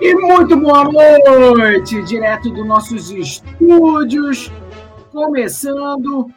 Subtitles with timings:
[0.00, 4.48] E muito boa noite, direto dos nossos estúdios,
[5.10, 6.30] começando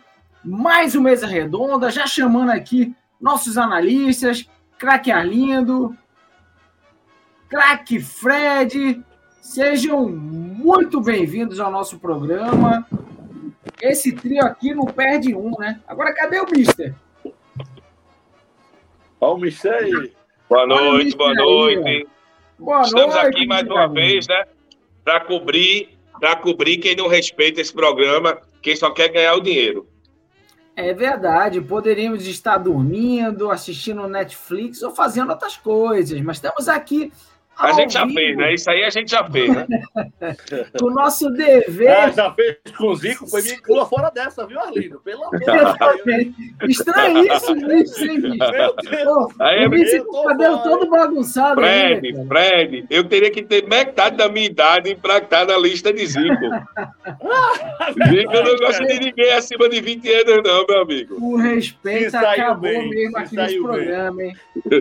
[0.44, 5.96] mais uma mesa redonda, já chamando aqui nossos analistas, craque Arlindo,
[7.48, 9.00] craque Fred,
[9.42, 12.88] sejam muito bem-vindos ao nosso programa.
[13.80, 15.80] Esse trio aqui não perde um, né?
[15.88, 16.96] Agora, cadê o Mister?
[19.20, 20.14] Olha o Mister aí.
[20.50, 21.88] Boa noite, boa noite.
[21.88, 22.08] Aí,
[22.62, 24.46] boa Estamos noite, aqui mais uma vez, né?
[25.04, 29.88] Para cobrir, para cobrir quem não respeita esse programa, quem só quer ganhar o dinheiro.
[30.76, 37.12] É verdade, poderíamos estar dormindo, assistindo Netflix ou fazendo outras coisas, mas estamos aqui
[37.58, 38.18] a gente já vivo.
[38.18, 38.54] fez, né?
[38.54, 39.68] Isso aí a gente já fez, né?
[40.82, 41.90] o nosso dever.
[41.90, 45.00] Ah, já fez com o Zico, foi me pula fora dessa, viu, Arlindo?
[45.02, 46.70] Pelo amor de Deus.
[46.70, 48.52] Estranhíssimo isso, bicho?
[48.52, 49.34] Meu Deus.
[49.40, 51.62] aí, eu vi com o cabelo todo bagunçado.
[51.62, 55.94] Fred, aí, Fred, eu teria que ter metade da minha idade para estar na lista
[55.94, 56.26] de Zico.
[58.10, 61.16] Zico, eu não gosto de ninguém acima de 20 anos, não, meu amigo.
[61.22, 64.34] O respeito acabou bem, mesmo aqui nesse programa, hein?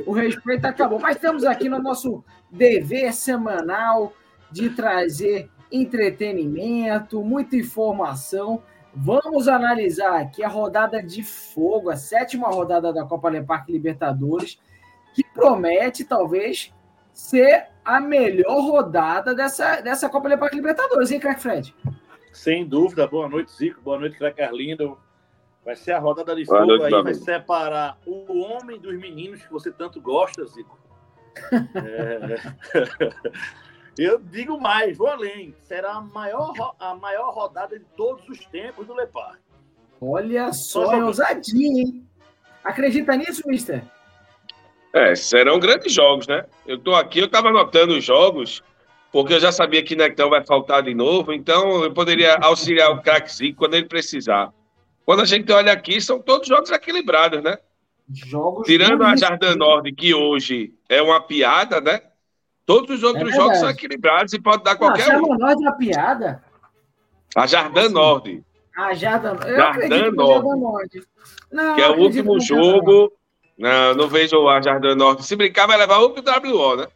[0.07, 0.99] O respeito acabou.
[0.99, 4.13] Mas estamos aqui no nosso dever semanal
[4.51, 8.63] de trazer entretenimento, muita informação.
[8.93, 14.59] Vamos analisar aqui a rodada de fogo, a sétima rodada da Copa Leparque Libertadores,
[15.15, 16.73] que promete talvez
[17.13, 21.75] ser a melhor rodada dessa, dessa Copa Leparque Libertadores, hein, Crack Fred?
[22.33, 23.07] Sem dúvida.
[23.07, 23.81] Boa noite, Zico.
[23.81, 24.99] Boa noite, Crack Arlindo.
[25.65, 29.53] Vai ser a rodada de fogo noite, aí, vai separar o homem dos meninos que
[29.53, 30.79] você tanto gosta, Zico.
[31.75, 32.37] É...
[33.99, 35.55] Eu digo mais, vou além.
[35.63, 39.39] Será a maior, a maior rodada de todos os tempos do Lepar.
[40.01, 42.07] Olha só, é ousadia, hein?
[42.65, 43.83] Acredita nisso, mister?
[44.93, 46.47] É, serão grandes jogos, né?
[46.67, 48.63] Eu tô aqui, eu tava anotando os jogos,
[49.13, 53.03] porque eu já sabia que Nectão vai faltar de novo, então eu poderia auxiliar o
[53.03, 54.53] craque quando ele precisar.
[55.05, 57.59] Quando a gente olha aqui, são todos jogos equilibrados, né?
[58.13, 62.01] Jogos Tirando a Jardim Nord, que hoje é uma piada, né?
[62.67, 65.35] Todos os outros é jogos são equilibrados e pode dar qualquer não, um.
[65.35, 66.45] A Nord é uma piada?
[67.37, 68.45] A Jardim Nord.
[68.77, 71.07] A Jardim, Jardim Nord.
[71.53, 73.13] Não, que é o último jogo.
[73.59, 75.25] Não, não vejo a Jardim Nord.
[75.25, 76.87] Se brincar, vai levar o WO, né?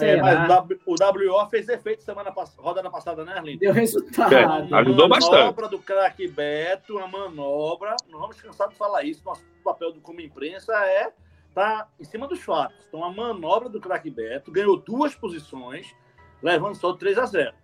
[0.00, 0.50] É, mas
[0.86, 3.60] o WO fez efeito semana passada, rodada passada, né, Arlindo?
[3.60, 4.34] Deu resultado.
[4.34, 4.44] É,
[4.78, 5.36] ajudou bastante.
[5.36, 7.96] Manobra do craque Beto, uma manobra.
[8.08, 9.22] Não vamos cansar de falar isso.
[9.24, 11.12] Nosso papel do, como imprensa é
[11.48, 12.84] estar tá em cima dos fatos.
[12.88, 15.94] Então, a manobra do craque Beto ganhou duas posições,
[16.42, 17.54] levando só 3 a 0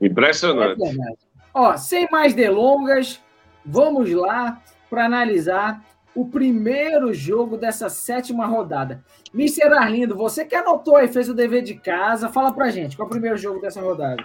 [0.00, 0.82] Impressionante.
[0.82, 1.14] É
[1.52, 3.22] Ó, sem mais delongas,
[3.64, 4.60] vamos lá
[4.90, 5.82] para analisar
[6.14, 9.02] o primeiro jogo dessa sétima rodada.
[9.32, 13.06] Mister Arlindo, você que anotou e fez o dever de casa, fala pra gente, qual
[13.06, 14.22] é o primeiro jogo dessa rodada?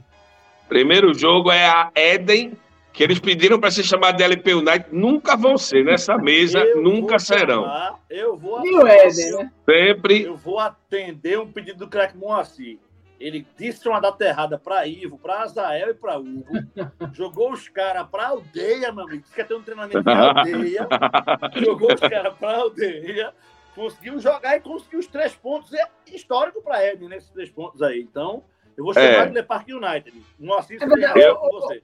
[0.67, 2.53] Primeiro jogo é a Eden,
[2.94, 6.81] que eles pediram para ser chamado de LP United, nunca vão ser nessa mesa, eu
[6.81, 7.63] nunca serão.
[7.63, 9.51] Chamar, eu vou e o Eden, né?
[9.68, 10.24] Sempre.
[10.24, 12.77] Eu vou atender um pedido do craque Moacir.
[13.19, 16.45] Ele disse uma data errada para Ivo, para Azael e para Hugo.
[17.13, 19.24] jogou os caras para aldeia, meu amigo.
[19.36, 20.88] Quer ter um treinamento de aldeia.
[21.62, 23.33] jogou os caras para aldeia.
[23.75, 25.74] Conseguiu jogar e conseguiu os três pontos.
[25.74, 28.00] É histórico para Eden, nesses três pontos aí.
[28.00, 28.44] Então,
[28.77, 29.25] eu vou chamar é.
[29.25, 30.13] de Le Parque United.
[30.39, 31.83] Não assisto é com você.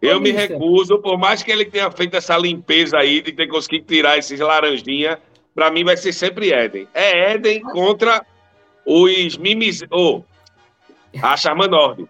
[0.00, 3.86] Eu me recuso, por mais que ele tenha feito essa limpeza aí de ter conseguido
[3.86, 5.18] tirar esses laranjinha,
[5.54, 6.86] para mim vai ser sempre Eden.
[6.94, 8.24] É Eden contra
[8.84, 9.82] os Mimis.
[9.90, 10.22] Oh,
[11.22, 12.06] a Charma Nord.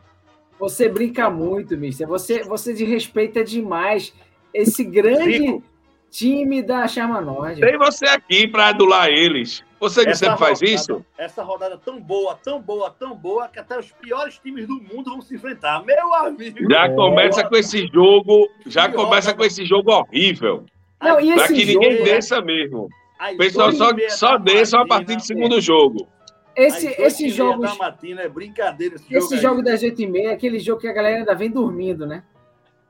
[0.59, 2.07] Você brinca muito, mister.
[2.07, 4.15] Você, você desrespeita demais
[4.55, 5.63] esse grande
[6.11, 7.61] time da Charma Nord.
[7.61, 9.63] Tem você aqui para adular eles.
[9.79, 11.05] Você que sempre faz isso?
[11.19, 15.11] Essa rodada tão boa, tão boa, tão boa, que até os piores times do mundo
[15.11, 15.85] vão se enfrentar.
[15.85, 16.59] Meu amigo!
[16.71, 20.65] Já começa com esse jogo, já começa com esse jogo horrível.
[21.03, 22.89] Não, e esse que jogo, ninguém desça mesmo.
[23.35, 26.09] O pessoal só, só desça a partir do segundo jogo.
[26.57, 27.63] Esse, esse jogo.
[27.63, 29.25] Da matina, é brincadeira esse jogo.
[29.25, 32.07] Esse jogo das 8 e meia é aquele jogo que a galera ainda vem dormindo,
[32.07, 32.23] né?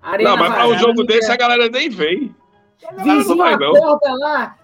[0.01, 2.35] Arena não, mas para um jogo desse a galera nem vem.
[2.99, 4.57] Vizinho a porta lá,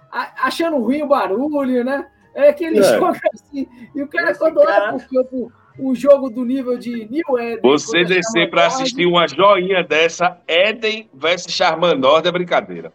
[0.43, 2.07] achando ruim o barulho, né?
[2.35, 2.83] É aquele é.
[2.83, 3.69] jogo assim.
[3.95, 4.95] E o cara, Esse quando cara...
[4.95, 7.61] olha pro um jogo do nível de New Eden.
[7.63, 12.93] Você descer para assistir uma joinha dessa, Eden versus Charman Nord é brincadeira.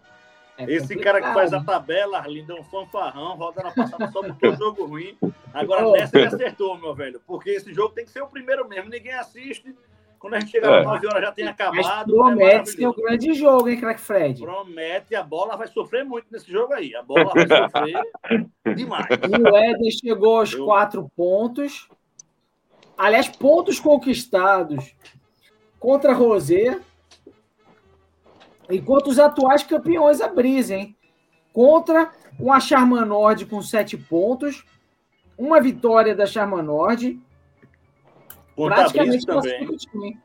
[0.58, 4.24] É Esse cara que faz a tabela, Arlindo, é um fanfarrão, roda na passada só
[4.24, 5.16] porque é um jogo ruim.
[5.54, 7.22] Agora nessa ele acertou, meu velho.
[7.28, 8.90] Porque esse jogo tem que ser o primeiro mesmo.
[8.90, 9.76] Ninguém assiste.
[10.18, 10.80] Quando a gente chegar é.
[10.80, 11.76] às 9 horas já tem acabado.
[11.76, 14.42] Mas promete é ser um grande jogo, hein, Crack Fred?
[14.42, 16.96] Promete, a bola vai sofrer muito nesse jogo aí.
[16.96, 19.06] A bola vai sofrer demais.
[19.30, 20.66] E o Éder chegou aos Eu...
[20.66, 21.88] quatro pontos.
[22.98, 24.96] Aliás, pontos conquistados
[25.80, 26.80] contra Rosé
[28.70, 30.96] e contra os atuais campeões a Brisa, hein?
[31.54, 34.66] Contra uma Charma Nord com sete pontos,
[35.38, 37.20] uma vitória da Charma Nord.
[38.56, 39.66] Praticamente também.
[39.78, 40.20] Time.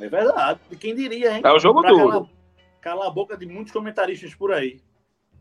[0.00, 0.60] É verdade.
[0.78, 1.42] Quem diria, hein?
[1.44, 2.08] É o jogo duro.
[2.10, 2.28] Calar,
[2.80, 4.80] calar a boca de muitos comentaristas por aí.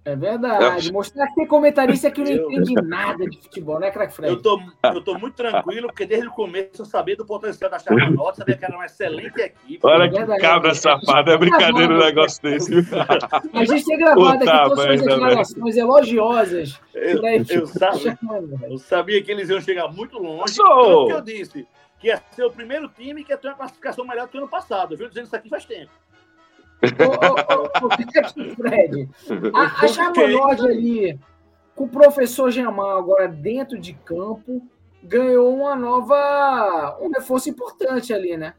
[0.06, 0.92] É verdade.
[0.94, 4.34] Mostrar que tem comentarista que não entende nada de futebol, né, Crack Fred?
[4.34, 7.80] Eu tô, eu tô muito tranquilo, porque desde o começo eu sabia do potencial da
[7.80, 9.80] Charlotte, sabia que era uma excelente equipe.
[9.82, 12.72] Olha é que cabra safada, é brincadeira um negócio desse.
[13.52, 16.80] A gente tem gravado Puta aqui todas as declarações elogiosas.
[16.94, 18.20] Eu, eu, sabia,
[18.70, 20.54] eu, sabia que eles iam chegar muito longe.
[20.54, 21.08] Sou...
[21.08, 21.68] que eu disse
[22.00, 24.42] que ia ser o primeiro time que ia ter uma classificação melhor do que o
[24.42, 25.08] ano passado, viu?
[25.08, 25.90] Dizendo isso aqui faz tempo.
[28.56, 29.10] Fred,
[29.54, 31.20] a, a ali,
[31.76, 34.62] com o professor Jamal agora dentro de campo,
[35.04, 36.98] ganhou uma nova.
[37.02, 38.54] um reforço importante ali, né?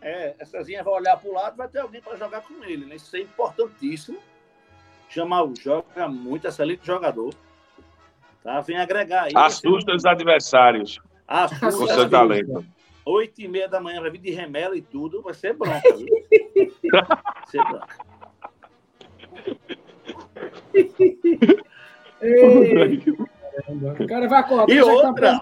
[0.00, 2.86] É, essa Zinha vai olhar para o lado vai ter alguém para jogar com ele,
[2.86, 2.96] né?
[2.96, 4.18] Isso é importantíssimo.
[5.08, 7.34] Jamal joga muito, excelente jogador.
[8.42, 8.60] Tá?
[8.60, 9.32] Vem agregar aí.
[9.34, 11.00] Assusta os adversários.
[11.26, 12.64] Assusta com seu talento.
[13.08, 16.06] 8 e meia da manhã vai vir de remela e tudo, vai ser bronca, viu?
[16.92, 17.96] vai ser bronca.
[22.20, 22.98] Ei,
[23.98, 24.74] o cara vai acordar.
[24.74, 25.40] E outra,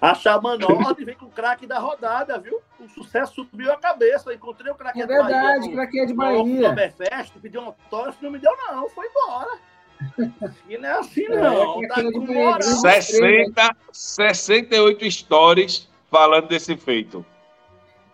[0.00, 2.60] a Chamanode vem com o craque da rodada, viu?
[2.78, 4.32] O sucesso subiu a cabeça.
[4.34, 6.74] Encontrei o craque é verdade, craque é de Bahia.
[6.90, 9.58] Fest, pediu um autógrafo, não me deu não, foi embora.
[10.68, 11.82] E não é assim, é, não.
[11.82, 17.24] É, tá com 60, 68 stories falando desse feito.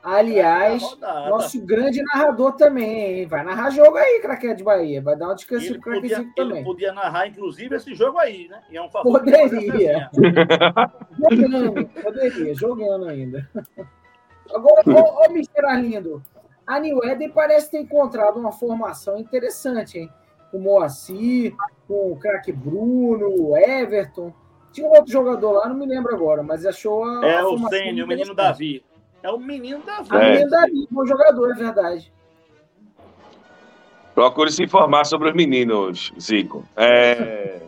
[0.04, 3.26] Aliás, nosso grande narrador também, hein?
[3.26, 5.00] Vai narrar jogo aí, Craquete de Bahia.
[5.00, 6.56] Vai dar um descanso pro Craquezinho também.
[6.58, 8.62] Ele podia narrar, inclusive, esse jogo aí, né?
[8.70, 10.10] E é um favor poderia.
[11.18, 13.50] jogando, poderia, jogando ainda.
[14.52, 15.64] Agora, ô, ô Mr.
[15.64, 16.22] Arlindo,
[16.66, 20.10] a New Eden parece ter encontrado uma formação interessante, hein?
[20.50, 21.54] Com o Moacir,
[21.88, 24.34] com o craque Bruno, o Everton.
[24.74, 27.24] Tinha um outro jogador lá, não me lembro agora, mas achou a.
[27.24, 28.84] É a o Sênio, o menino Davi.
[29.22, 30.08] É o menino Davi.
[30.10, 30.16] É.
[30.16, 32.12] O menino Davi, bom jogador, é verdade.
[34.16, 36.66] Procure se informar sobre os meninos, Zico.
[36.76, 37.60] É...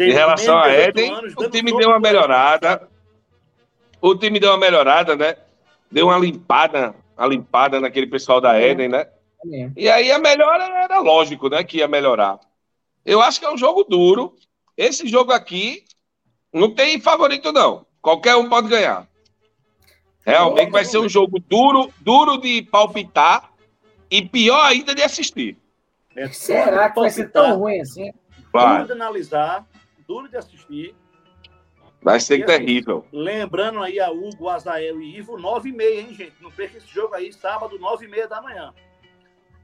[0.00, 2.88] em relação a Eden, o time deu uma melhorada.
[4.00, 5.36] O time deu uma melhorada, né?
[5.92, 8.70] Deu uma limpada, uma limpada naquele pessoal da é.
[8.70, 9.06] Eden, né?
[9.52, 9.70] É.
[9.76, 11.62] E aí a melhora era lógico, né?
[11.62, 12.40] Que ia melhorar.
[13.06, 14.34] Eu acho que é um jogo duro.
[14.76, 15.84] Esse jogo aqui
[16.52, 17.86] não tem favorito, não.
[18.00, 19.06] Qualquer um pode ganhar.
[20.24, 23.52] Realmente vai ser um jogo duro, duro de palpitar
[24.10, 25.56] e pior ainda de assistir.
[26.14, 28.12] É, Será que vai ser tão ruim assim?
[28.52, 28.76] Vai.
[28.76, 29.66] Duro de analisar,
[30.06, 30.94] duro de assistir.
[32.00, 33.06] Vai ser e, assim, terrível.
[33.12, 36.34] lembrando aí a Hugo, Azael e Ivo, 9h30, hein, gente?
[36.40, 38.74] Não perca esse jogo aí, sábado, 9h30 da manhã.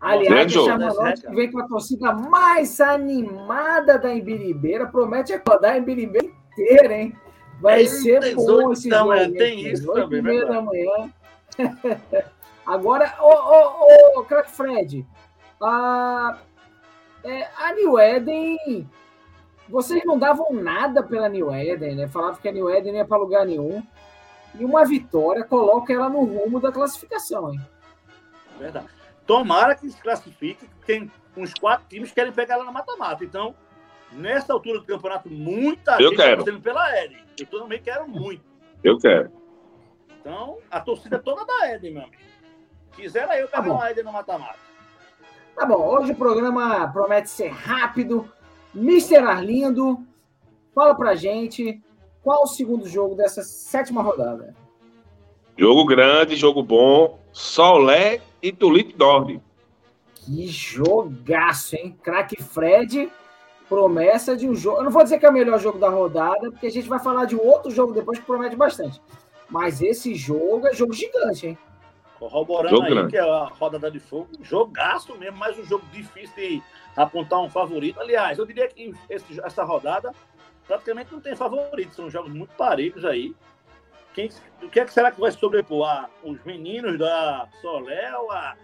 [0.01, 6.38] Aliás, o que vem com a torcida mais animada da Embiribeira, promete acordar a Embiribeira
[6.63, 7.17] inteira, hein?
[7.61, 9.09] Vai ser bom esse jogo.
[9.09, 11.13] Manhã, tem isso também, meia da manhã.
[12.67, 15.07] Agora, ô, ô, ô, Crack Fred,
[15.61, 16.39] a,
[17.25, 18.89] é, a New Eden,
[19.69, 22.09] vocês não davam nada pela New Eden, né?
[22.09, 23.83] Falavam que a New Eden não ia para lugar nenhum.
[24.55, 27.61] E uma vitória coloca ela no rumo da classificação, hein?
[28.59, 28.87] Verdade.
[29.27, 33.25] Tomara que se classifique, tem uns quatro times que querem pegar ela na mata-mata.
[33.25, 33.55] Então,
[34.13, 37.25] nessa altura do campeonato, muita eu gente está torcendo pela Eden.
[37.39, 38.45] Eu também quero muito.
[38.83, 39.31] Eu quero.
[40.21, 42.23] Então, a torcida é toda da Eden, meu amigo.
[42.93, 44.59] Quisera eu pegar tá uma Eden no mata-mata.
[45.55, 48.31] Tá bom, hoje o programa promete ser rápido.
[48.73, 50.07] Mister Arlindo,
[50.75, 51.83] fala pra gente
[52.23, 54.55] qual o segundo jogo dessa sétima rodada.
[55.57, 57.19] Jogo grande, jogo bom.
[57.33, 59.43] Solé e Tulip Dorme.
[60.15, 61.99] Que jogaço, hein?
[62.03, 63.11] Craque Fred
[63.69, 64.79] promessa de um jogo.
[64.79, 66.99] Eu não vou dizer que é o melhor jogo da rodada, porque a gente vai
[66.99, 69.01] falar de um outro jogo depois que promete bastante.
[69.49, 71.59] Mas esse jogo é jogo gigante, hein?
[72.19, 73.11] Corroborando jogo aí grande.
[73.11, 76.63] que é a rodada de fogo, jogaço mesmo, mais um jogo difícil de
[76.97, 78.01] apontar um favorito.
[78.01, 80.13] Aliás, eu diria que esse, essa rodada
[80.67, 83.35] praticamente não tem favorito, são jogos muito parelhos aí.
[84.15, 84.31] Quem,
[84.63, 85.89] o que, é que será que vai sobrepor?
[85.89, 88.57] Ah, os meninos da Soléu, a,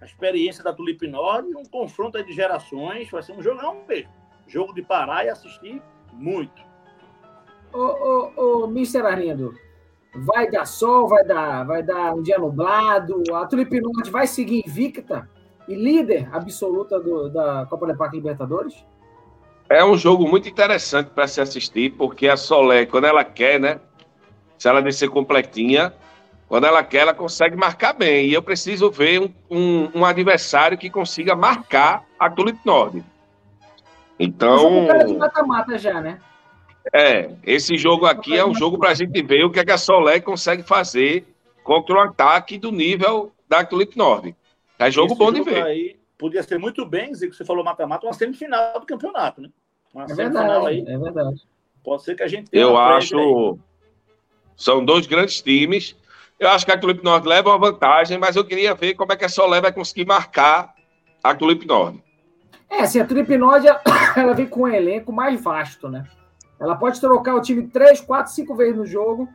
[0.00, 4.74] a experiência da Tulip Nord, um confronto de gerações, vai ser um jogão mesmo jogo
[4.74, 6.62] de parar e assistir muito.
[7.72, 8.98] Ô, ô, ô Mr.
[8.98, 9.54] Arlindo,
[10.14, 14.62] vai dar sol, vai dar, vai dar um dia nublado, a Tulip Norte vai seguir
[14.66, 15.28] invicta
[15.68, 18.84] e líder absoluta do, da Copa do Parque Libertadores?
[19.68, 23.80] É um jogo muito interessante para se assistir, porque a Solé, quando ela quer, né?
[24.58, 25.92] se ela descer completinha,
[26.48, 28.28] quando ela quer, ela consegue marcar bem.
[28.28, 33.04] E eu preciso ver um, um, um adversário que consiga marcar a Tulip Nord.
[34.18, 34.90] Então.
[34.90, 36.20] É de mata-mata já, né?
[36.92, 39.72] É, esse jogo aqui é um jogo para a gente ver o que, é que
[39.72, 41.26] a Solé consegue fazer
[41.64, 44.36] contra o ataque do nível da Tulip Nord.
[44.78, 45.62] É jogo esse bom jogo de ver.
[45.64, 49.50] Aí podia ser muito bem, Zico, você falou mata-mata, uma semifinal do campeonato, né?
[49.92, 50.84] Uma é verdade, aí.
[50.86, 51.42] É verdade.
[51.82, 53.58] Pode ser que a gente tenha Eu acho.
[54.56, 55.96] São dois grandes times.
[56.38, 59.16] Eu acho que a Tulip Nord leva uma vantagem, mas eu queria ver como é
[59.16, 60.74] que a Solé vai conseguir marcar
[61.22, 62.02] a Tulip Nord.
[62.68, 63.66] É, se a Tulip Nord
[64.16, 66.04] ela vem com um elenco mais vasto, né?
[66.58, 69.28] Ela pode trocar o time três, quatro, cinco vezes no jogo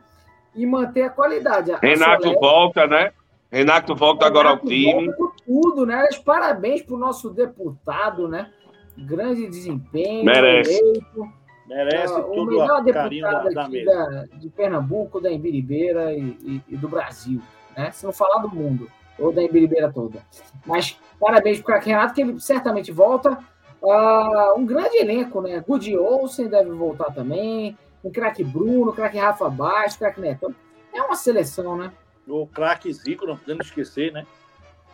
[0.54, 1.72] e manter a qualidade.
[1.72, 2.38] A Renato Solé...
[2.38, 3.12] volta, né?
[3.50, 5.06] Renato volta Renato agora ao time.
[5.12, 6.08] Volta tudo, né?
[6.24, 8.50] Parabéns para o nosso deputado, né?
[8.96, 10.24] Grande desempenho.
[10.24, 10.72] Merece.
[10.72, 11.42] Eleito.
[11.66, 16.76] Merece uh, o melhor deputado da, aqui da, de Pernambuco, da Embiribeira e, e, e,
[16.76, 17.40] do Brasil,
[17.76, 17.90] né?
[17.92, 20.20] Se não falar do mundo, ou da Embiribeira toda.
[20.66, 23.38] Mas parabéns para o craque Renato, que ele certamente volta.
[23.82, 25.62] Uh, um grande elenco, né?
[25.66, 27.76] Good Olsen deve voltar também.
[28.02, 30.54] O craque Bruno, o craque Rafa Baixo, o craque Neto.
[30.92, 31.92] É uma seleção, né?
[32.26, 34.24] O craque Zico, não podemos esquecer, né?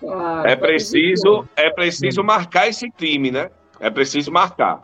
[0.07, 3.51] Ah, é preciso, é preciso marcar esse time, né?
[3.81, 4.81] É preciso marcar.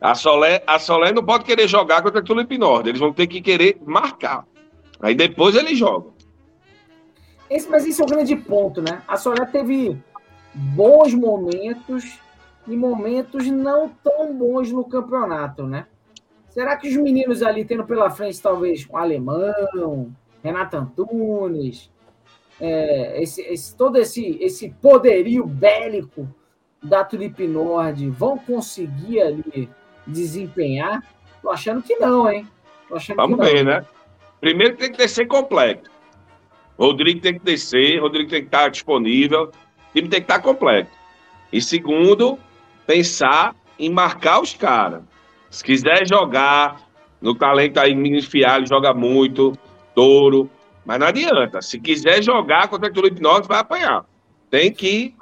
[0.00, 2.88] A Solé, a Solé não pode querer jogar contra a Tulip Nord.
[2.88, 4.44] Eles vão ter que querer marcar.
[5.00, 6.12] Aí depois eles jogam.
[7.52, 9.02] Esse, mas esse é o grande ponto, né?
[9.06, 10.00] A Solé teve
[10.54, 12.18] bons momentos
[12.66, 15.86] e momentos não tão bons no campeonato, né?
[16.48, 21.90] Será que os meninos ali tendo pela frente, talvez, um alemão, Renato Antunes,
[22.58, 26.26] é, esse, esse, todo esse, esse poderio bélico
[26.82, 29.68] da Tulip Nord vão conseguir ali
[30.06, 31.04] desempenhar?
[31.42, 32.48] Tô achando que não, hein?
[33.14, 33.84] Vamos ver, né?
[34.40, 35.91] Primeiro tem que descer completo.
[36.78, 40.90] Rodrigo tem que descer, Rodrigo tem que estar disponível, o time tem que estar completo.
[41.52, 42.38] E segundo,
[42.86, 45.02] pensar em marcar os caras.
[45.50, 46.80] Se quiser jogar,
[47.20, 48.28] no talento aí, Minas
[48.68, 49.52] joga muito,
[49.94, 50.50] Touro,
[50.84, 51.60] mas não adianta.
[51.60, 54.04] Se quiser jogar contra o Tulip Norte, vai apanhar.
[54.50, 55.14] Tem que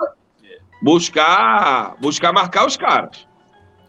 [0.82, 3.26] buscar, buscar marcar os caras.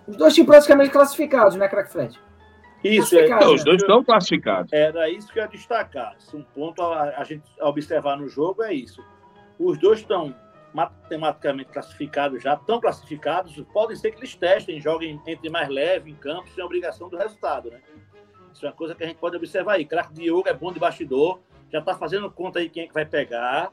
[0.07, 2.19] Os dois times praticamente classificados, né, Crack Fred?
[2.83, 4.73] Isso, é, então, os dois estão classificados.
[4.73, 6.15] Era isso que eu ia destacar.
[6.33, 9.03] Um ponto a, a gente observar no jogo é isso.
[9.59, 10.33] Os dois estão
[10.73, 16.15] matematicamente classificados já, estão classificados, podem ser que eles testem, joguem entre mais leve em
[16.15, 17.81] campo, sem obrigação do resultado, né?
[18.53, 19.85] Isso é uma coisa que a gente pode observar aí.
[19.85, 21.39] Craque Diogo é bom de bastidor,
[21.71, 23.71] já está fazendo conta aí quem é que vai pegar.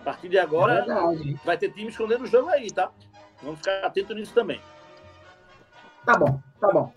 [0.00, 2.90] A partir de agora, é vai ter time escondendo o jogo aí, tá?
[3.42, 4.60] Vamos ficar atento nisso também.
[6.04, 6.92] Tá bom, tá bom.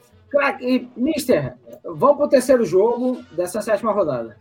[0.61, 4.37] E, Mister, vamos para o terceiro jogo dessa sétima rodada.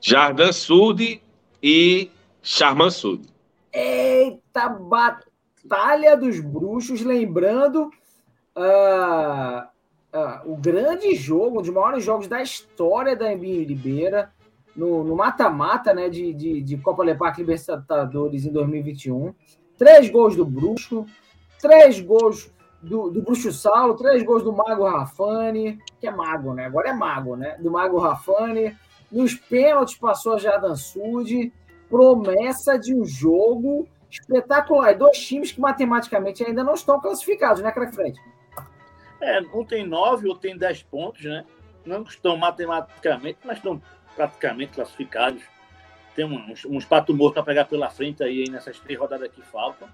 [0.00, 1.22] Jardim Sud
[1.62, 2.10] e
[2.42, 3.26] Charman Sud.
[3.72, 7.90] Eita, Batalha dos Bruxos, lembrando
[8.56, 9.62] uh,
[10.14, 14.32] uh, o grande jogo, um dos maiores jogos da história da NBA Ribeira,
[14.76, 19.34] no mata-mata né, de, de, de Copa Lepac Libertadores em 2021.
[19.76, 21.04] Três gols do Bruxo,
[21.60, 22.48] três gols
[22.82, 26.66] do, do Bruxo Saulo, três gols do Mago Rafani, que é mago, né?
[26.66, 27.56] Agora é mago, né?
[27.58, 28.76] Do Mago Rafani.
[29.10, 31.52] Nos pênaltis passou a Jardim Sud.
[31.88, 34.92] Promessa de um jogo espetacular.
[34.92, 38.18] E dois times que matematicamente ainda não estão classificados, né, Crack Fred?
[39.20, 41.44] É, um tem nove, outro tem dez pontos, né?
[41.84, 43.80] Não estão matematicamente, mas estão
[44.14, 45.42] praticamente classificados.
[46.14, 49.88] Tem uns, uns pato morto para pegar pela frente aí nessas três rodadas que faltam.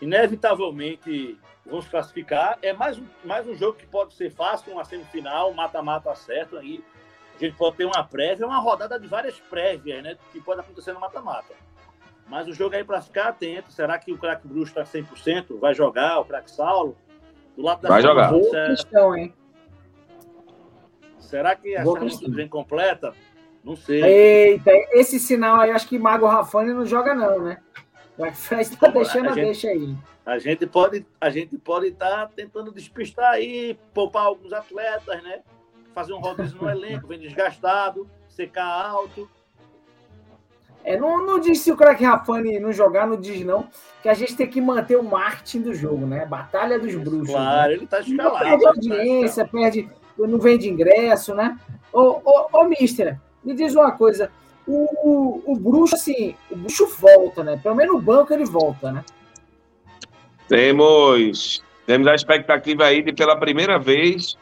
[0.00, 2.58] Inevitavelmente vão se classificar.
[2.62, 6.82] É mais um, mais um jogo que pode ser fácil, uma semifinal, mata-mata certo aí.
[7.34, 10.16] A gente pode ter uma prévia, uma rodada de várias prévias, né?
[10.32, 11.54] Que pode acontecer no mata-mata.
[12.28, 13.72] Mas o jogo aí para ficar atento.
[13.72, 15.58] Será que o craque Bruxo está 100%?
[15.58, 16.96] Vai jogar o craque Saulo?
[17.56, 18.30] Do lado da Vai jogar.
[18.30, 19.34] Boa questão, hein?
[21.18, 23.12] Será que a chance vem completa?
[23.64, 24.02] Não sei.
[24.02, 27.60] Eita, esse sinal aí, acho que Mago Rafani não joga, não, né?
[28.18, 29.94] O Fred está deixando a, gente, deixa aí.
[30.24, 35.40] A gente pode a gente pode estar tá tentando despistar aí, poupar alguns atletas, né?
[35.94, 39.28] Fazer um rodízio no elenco, vem desgastado, secar alto.
[40.86, 43.68] É, não, não diz se o craque Rafani não jogar, não diz não,
[44.02, 46.24] que a gente tem que manter o marketing do jogo, né?
[46.24, 47.34] Batalha dos bruxos.
[47.34, 47.74] Claro, né?
[47.76, 48.44] ele tá escalado.
[48.44, 51.58] Perde tá audiência, perde, não vende ingresso, né?
[51.92, 54.30] Ô, ô, ô, mister, me diz uma coisa.
[54.66, 57.58] O, o, bruxo, assim, o bruxo volta, né?
[57.62, 59.04] Pelo menos no banco ele volta, né?
[60.48, 64.36] Temos, temos a expectativa aí de, pela primeira vez,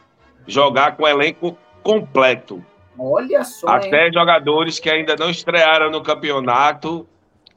[0.47, 2.63] jogar com elenco completo.
[2.97, 3.67] Olha só.
[3.67, 4.13] Até hein?
[4.13, 7.07] jogadores que ainda não estrearam no campeonato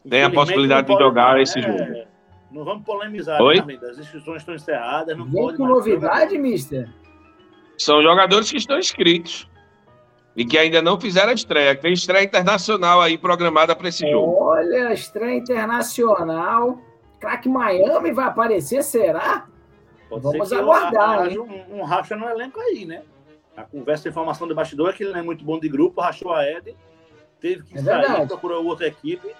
[0.09, 1.63] têm a possibilidade de jogar esse é...
[1.63, 2.09] jogo.
[2.51, 3.63] Não vamos polemizar, Oi?
[3.63, 5.17] Né, as inscrições estão encerradas.
[5.17, 6.43] Não Vem com novidade, jogar.
[6.43, 6.89] mister?
[7.77, 9.49] São jogadores que estão inscritos
[10.39, 11.75] e que ainda não fizeram a estreia.
[11.75, 14.37] Tem estreia internacional aí programada para esse jogo.
[14.41, 16.79] Olha, estreia internacional.
[17.19, 19.49] Crack Miami vai aparecer, será?
[20.09, 21.23] Pode Vamos aguardar.
[21.23, 23.03] Haja um, um racha no elenco aí, né?
[23.57, 26.01] A conversa, a informação do bastidor é que ele não é muito bom de grupo,
[26.01, 26.73] rachou a Ed,
[27.41, 28.29] teve que é sair, verdade.
[28.29, 29.35] procurou outra equipe.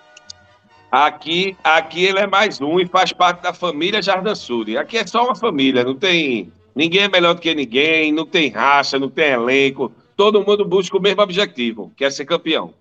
[0.91, 4.77] Aqui, aqui ele é mais um e faz parte da família Jardim Suri.
[4.77, 6.53] Aqui é só uma família, não tem.
[6.75, 9.93] Ninguém é melhor do que ninguém, não tem racha, não tem elenco.
[10.19, 12.75] Todo mundo busca o mesmo objetivo, que é ser campeão.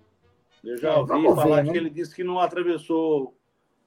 [0.64, 1.76] Eu já ouvi Vamos falar ver, que né?
[1.76, 3.32] ele disse que não atravessou,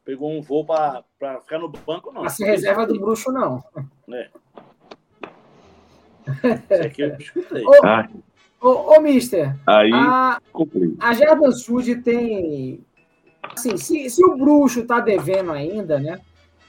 [0.06, 1.04] pegou um voo para
[1.42, 2.24] ficar no banco, não.
[2.24, 3.62] Mas se reserva do bruxo, não.
[4.10, 4.30] É.
[6.72, 7.66] Isso aqui eu escutei.
[8.62, 10.40] Ô, ô, ô mister, Aí, a,
[11.02, 12.86] a Jardim Sud tem.
[13.44, 16.22] Assim, se, se o bruxo tá devendo ainda, né?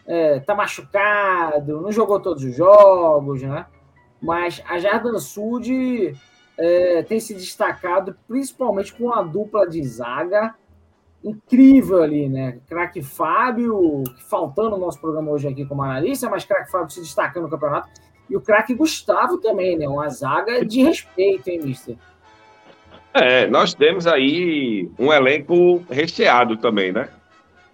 [0.05, 3.67] É, tá machucado, não jogou todos os jogos, né?
[4.21, 6.13] Mas a Jardim Sud
[6.59, 10.55] é, tem se destacado principalmente com a dupla de zaga
[11.25, 12.59] incrível ali, né?
[12.69, 17.45] Craque Fábio, faltando no nosso programa hoje aqui como analista, mas craque Fábio se destacando
[17.45, 17.89] no campeonato.
[18.29, 19.89] E o craque Gustavo também, né?
[19.89, 21.97] Uma zaga de respeito, hein, mister?
[23.15, 27.09] É, nós temos aí um elenco recheado também, né?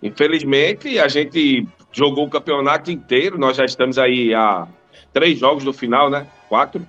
[0.02, 4.66] Infelizmente, a gente jogou o campeonato inteiro, nós já estamos aí a
[5.12, 6.26] três jogos do final, né?
[6.48, 6.86] Quatro?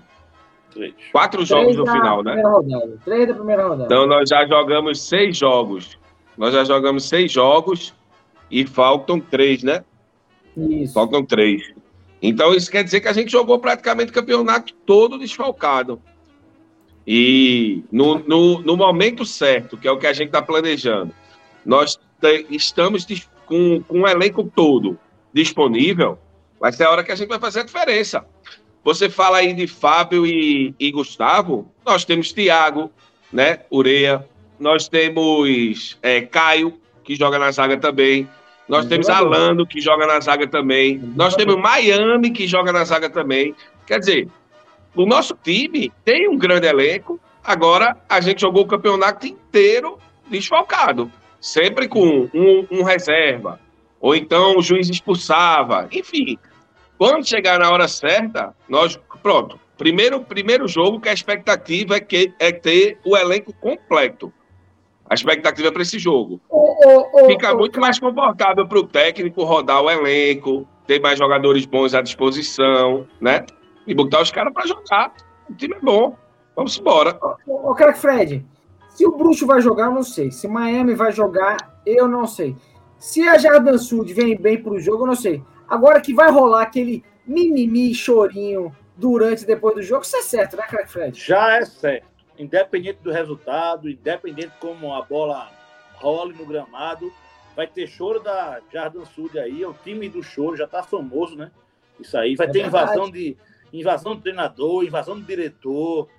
[1.12, 2.42] Quatro Três jogos no final, né?
[2.42, 2.98] Rodada.
[3.06, 3.86] Três da primeira rodada.
[3.86, 5.98] Então nós já jogamos seis jogos.
[6.38, 7.94] Nós já jogamos seis jogos
[8.50, 9.84] e faltam três, né?
[10.56, 10.94] Isso.
[10.94, 11.74] Faltam três.
[12.22, 16.02] Então isso quer dizer que a gente jogou praticamente o campeonato todo desfalcado.
[17.06, 21.14] E no, no, no momento certo, que é o que a gente está planejando,
[21.66, 23.06] nós te, estamos
[23.46, 24.98] com, com o elenco todo
[25.34, 26.20] disponível,
[26.60, 28.26] vai ser a hora que a gente vai fazer a diferença.
[28.84, 32.92] Você fala aí de Fábio e, e Gustavo, nós temos Thiago,
[33.32, 33.60] né?
[33.72, 34.26] Ureia,
[34.60, 38.28] nós temos é, Caio, que joga na zaga também,
[38.70, 41.02] nós temos Alano, que joga na zaga também.
[41.16, 43.56] Nós temos Miami, que joga na zaga também.
[43.88, 44.28] Quer dizer,
[44.96, 47.20] o nosso time tem um grande elenco.
[47.44, 49.98] Agora, a gente jogou o campeonato inteiro
[50.30, 51.12] desfalcado.
[51.42, 53.60] Sempre com um, um reserva.
[54.00, 55.90] Ou então o juiz expulsava.
[55.92, 56.38] Enfim,
[57.00, 59.00] quando chegar na hora certa, nós.
[59.24, 59.60] Pronto.
[59.78, 64.32] Primeiro, primeiro jogo que a expectativa é, que, é ter o elenco completo
[65.10, 66.40] a expectativa para esse jogo.
[67.26, 72.02] Fica muito mais confortável para o técnico rodar o elenco, ter mais jogadores bons à
[72.02, 73.44] disposição, né?
[73.88, 75.14] E botar os caras para jogar.
[75.50, 76.16] O time é bom.
[76.56, 77.18] Vamos embora.
[77.48, 78.46] Ô, cara Fred,
[78.90, 80.32] se o Bruxo vai jogar, eu não sei.
[80.32, 82.56] Se Miami vai jogar, eu não sei.
[83.00, 85.42] Se a Jardim Sud vem bem para o jogo, eu não sei.
[85.70, 90.58] Agora que vai rolar aquele mimimi chorinho durante e depois do jogo, isso é certo,
[90.58, 91.20] né, Crack Fred?
[91.20, 95.52] Já é certo independente do resultado, independente como a bola
[95.96, 97.12] role no gramado,
[97.54, 101.36] vai ter choro da Jardim Sud aí, é o time do choro, já tá famoso,
[101.36, 101.52] né?
[102.00, 103.36] Isso aí, vai é ter invasão de
[103.74, 106.10] invasão de treinador, invasão de diretor,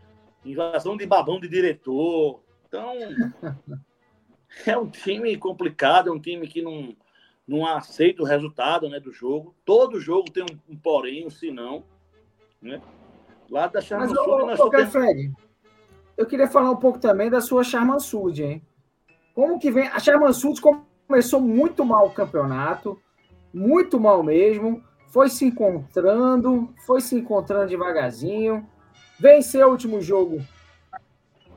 [0.45, 2.41] invasão de babão de diretor.
[2.69, 2.93] Então,
[4.67, 6.95] é um time complicado, é um time que não,
[7.51, 9.53] não aceita o resultado né, do jogo.
[9.65, 11.83] Todo jogo tem um, um porém, um senão.
[12.63, 12.81] Né?
[13.51, 14.93] Lá da Charma Sul, nós temos...
[14.93, 15.33] Fred,
[16.17, 18.63] eu queria falar um pouco também da sua Charman Sud, hein?
[19.35, 19.89] Como que vem?
[19.89, 20.61] A Charman Sud
[21.09, 23.01] começou muito mal o campeonato,
[23.53, 28.65] muito mal mesmo, foi se encontrando, foi se encontrando devagarzinho,
[29.19, 30.41] venceu o último jogo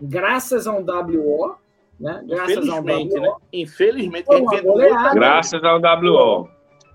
[0.01, 1.56] graças a um WO,
[1.99, 2.23] né?
[2.25, 3.21] Graças um WO.
[3.21, 3.34] Né?
[3.53, 6.49] Infelizmente, a gente vendo Graças ao WO.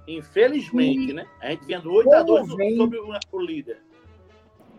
[0.07, 1.13] Infelizmente, e...
[1.13, 1.27] né?
[1.41, 3.89] A gente vendo 8 a 2 sobre o líder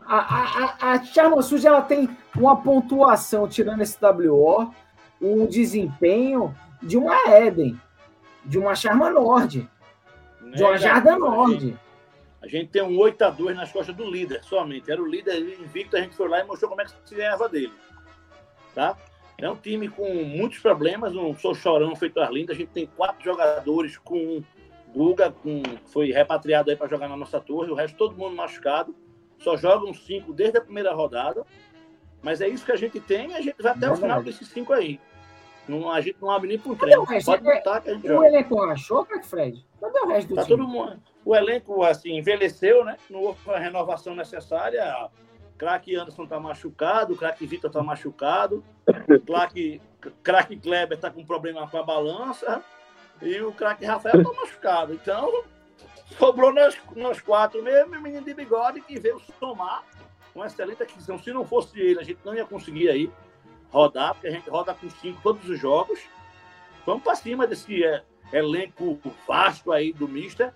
[0.10, 4.73] a, a, a Charma Suja ela tem uma pontuação, tirando esse WO,
[5.21, 7.79] um desempenho de uma Eden,
[8.43, 9.69] de uma Charma Nord,
[10.55, 11.77] de uma Jarda Nord.
[12.41, 14.89] A gente tem um 8 a 2 nas costas do líder, somente.
[14.89, 17.47] Era o líder invicto, a gente foi lá e mostrou como é que se ganhava
[17.47, 17.73] dele.
[18.73, 18.97] Tá?
[19.41, 22.52] É um time com muitos problemas, não sou chorão feito Arlindo.
[22.52, 24.43] A gente tem quatro jogadores com
[24.93, 28.95] Guga, com, foi repatriado aí para jogar na nossa torre, o resto todo mundo machucado
[29.38, 31.45] só jogam cinco desde a primeira rodada.
[32.21, 34.47] Mas é isso que a gente tem e a gente vai até o final desses
[34.49, 34.99] cinco aí.
[35.67, 37.06] Não, a gente não abre nem por treino.
[37.06, 38.28] Pode botar que a gente o joga.
[38.28, 39.65] elenco achou, Fred?
[39.80, 40.58] Cadê o resto do tá time?
[40.58, 42.97] Todo mundo, o elenco assim, envelheceu, né?
[43.10, 45.10] Não houve a renovação necessária.
[45.60, 48.63] Craque Anderson tá machucado, craque Vitor tá machucado,
[49.28, 49.82] craque,
[50.24, 52.63] craque Kleber tá com problema com a balança
[53.22, 54.93] e o craque Rafael tá machucado.
[54.93, 55.43] Então,
[56.17, 59.84] sobrou nós, nós quatro mesmo, o menino de bigode que veio somar
[60.34, 61.19] uma excelente aquisição.
[61.19, 63.12] Se não fosse ele, a gente não ia conseguir aí
[63.69, 66.00] rodar, porque a gente roda com cinco todos os jogos.
[66.86, 70.54] Vamos para cima desse é, elenco vasto aí do Mister.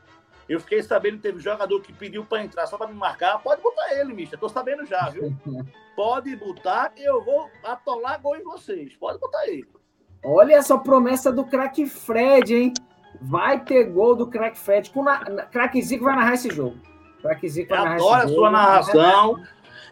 [0.47, 3.41] Eu fiquei sabendo que teve jogador que pediu para entrar só para me marcar.
[3.41, 4.37] Pode botar ele, Mister.
[4.37, 5.33] Tô sabendo já, viu?
[5.95, 8.95] Pode botar eu vou atolar gol em vocês.
[8.95, 9.67] Pode botar ele.
[10.23, 12.73] Olha essa promessa do craque Fred, hein?
[13.21, 14.89] Vai ter gol do craque Fred.
[14.89, 15.45] Com na...
[15.45, 16.77] Craque Zico vai narrar esse jogo.
[17.21, 19.43] Craque Zico vai narrar Adoro a sua narração.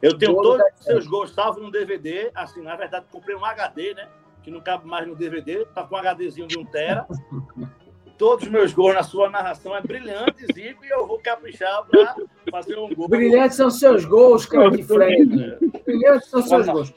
[0.01, 2.31] Eu tenho todos os seus gols salvos no DVD.
[2.33, 4.09] Assim, na verdade, comprei um HD, né?
[4.41, 5.65] Que não cabe mais no DVD.
[5.65, 7.05] Tá com um HDzinho de 1 tera.
[8.21, 12.15] Todos os meus gols na sua narração é brilhante, Zico, e eu vou caprichar para
[12.51, 13.07] fazer um gol.
[13.07, 15.57] Brilhantes são seus gols, cara de Fred.
[15.83, 16.93] Brilhantes são seus gols.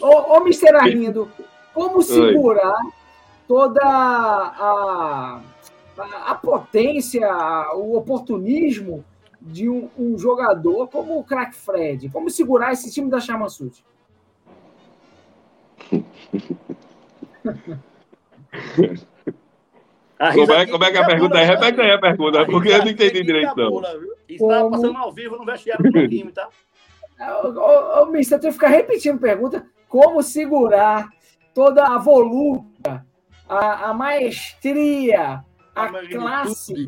[0.00, 1.30] Ô, ô Mister Arlindo,
[1.74, 2.80] como segurar
[3.46, 5.42] toda a,
[5.98, 7.28] a, a potência,
[7.74, 9.04] o oportunismo
[9.42, 12.08] de um, um jogador como o craque Fred?
[12.08, 13.20] Como segurar esse time da
[20.20, 21.44] Como é, como é que é a pergunta é?
[21.44, 23.80] Repete aí a pergunta, porque eu não entendi direito, não.
[24.28, 26.46] Está passando ao vivo no vestiário do time, tá?
[27.42, 29.66] Ô, ô, ô, mister, eu tenho que ficar repetindo a pergunta.
[29.88, 31.10] Como segurar
[31.54, 33.04] toda a volúpia,
[33.46, 36.86] a, a maestria, a, a classe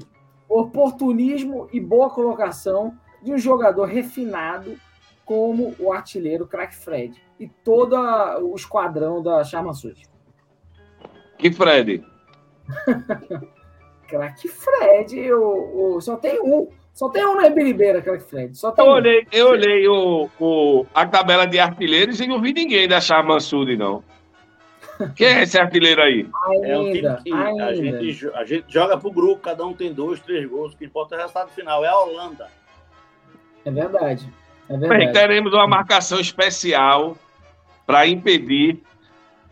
[0.49, 4.79] oportunismo e boa colocação de um jogador refinado
[5.25, 7.95] como o artilheiro Crack Fred e todo
[8.41, 10.05] o esquadrão da Charma Suji.
[11.39, 12.05] Que Fred?
[14.09, 16.69] Crack Fred, eu, eu, só tem um.
[16.93, 18.57] Só tem um na Ibiribeira, Crack Fred.
[18.57, 18.95] Só tem eu um.
[18.95, 23.41] olhei, eu olhei o, o, a tabela de artilheiros e não vi ninguém da Charma
[23.41, 24.05] Sud, não.
[25.17, 26.29] Quem é esse artilheiro aí?
[26.49, 29.93] Ainda, é um time que a gente, a gente joga pro grupo, cada um tem
[29.93, 30.75] dois, três gols.
[30.75, 31.85] O que importa é o resultado final.
[31.85, 32.49] É a Holanda.
[33.65, 34.29] É verdade.
[34.69, 35.05] É verdade.
[35.05, 37.17] Bem, teremos uma marcação especial
[37.87, 38.81] para impedir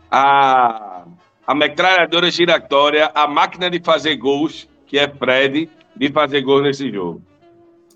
[0.09, 1.05] a,
[1.45, 6.91] a metralhadora giratória, a máquina de fazer gols, que é Fred, de fazer gols nesse
[6.91, 7.21] jogo.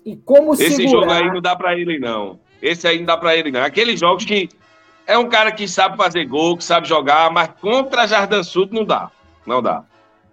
[0.04, 0.90] E como Esse segurar...
[0.90, 2.38] jogo aí não dá para ele, não.
[2.62, 3.62] Esse aí não dá para ele, não.
[3.62, 4.48] Aqueles jogos que
[5.06, 8.84] é um cara que sabe fazer gol, que sabe jogar, mas contra Jardim Sul não
[8.84, 9.10] dá.
[9.46, 9.84] Não dá.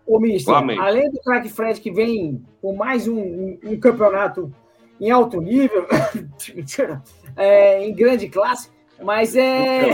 [0.06, 4.54] Ô, Mister, além do craque Fred que vem com mais um, um, um campeonato
[4.99, 5.88] em alto nível,
[7.38, 8.69] é, em grande classe,
[9.02, 9.89] mas é.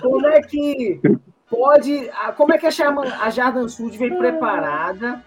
[0.00, 1.00] como é que
[1.50, 2.10] pode.
[2.36, 5.22] Como é que a, Chama, a Jardim Sud vem preparada,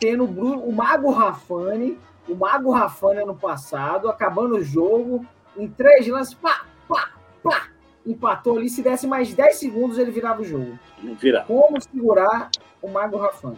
[0.00, 5.24] tendo o, Bruno, o Mago Rafani, o Mago Rafani ano passado, acabando o jogo,
[5.56, 7.10] em três lances, pá, pá,
[7.42, 7.68] pá,
[8.06, 8.68] empatou ali.
[8.68, 10.78] Se desse mais 10 segundos, ele virava o jogo.
[11.20, 11.44] Vira.
[11.46, 12.50] Como segurar
[12.82, 13.56] o Mago Rafani?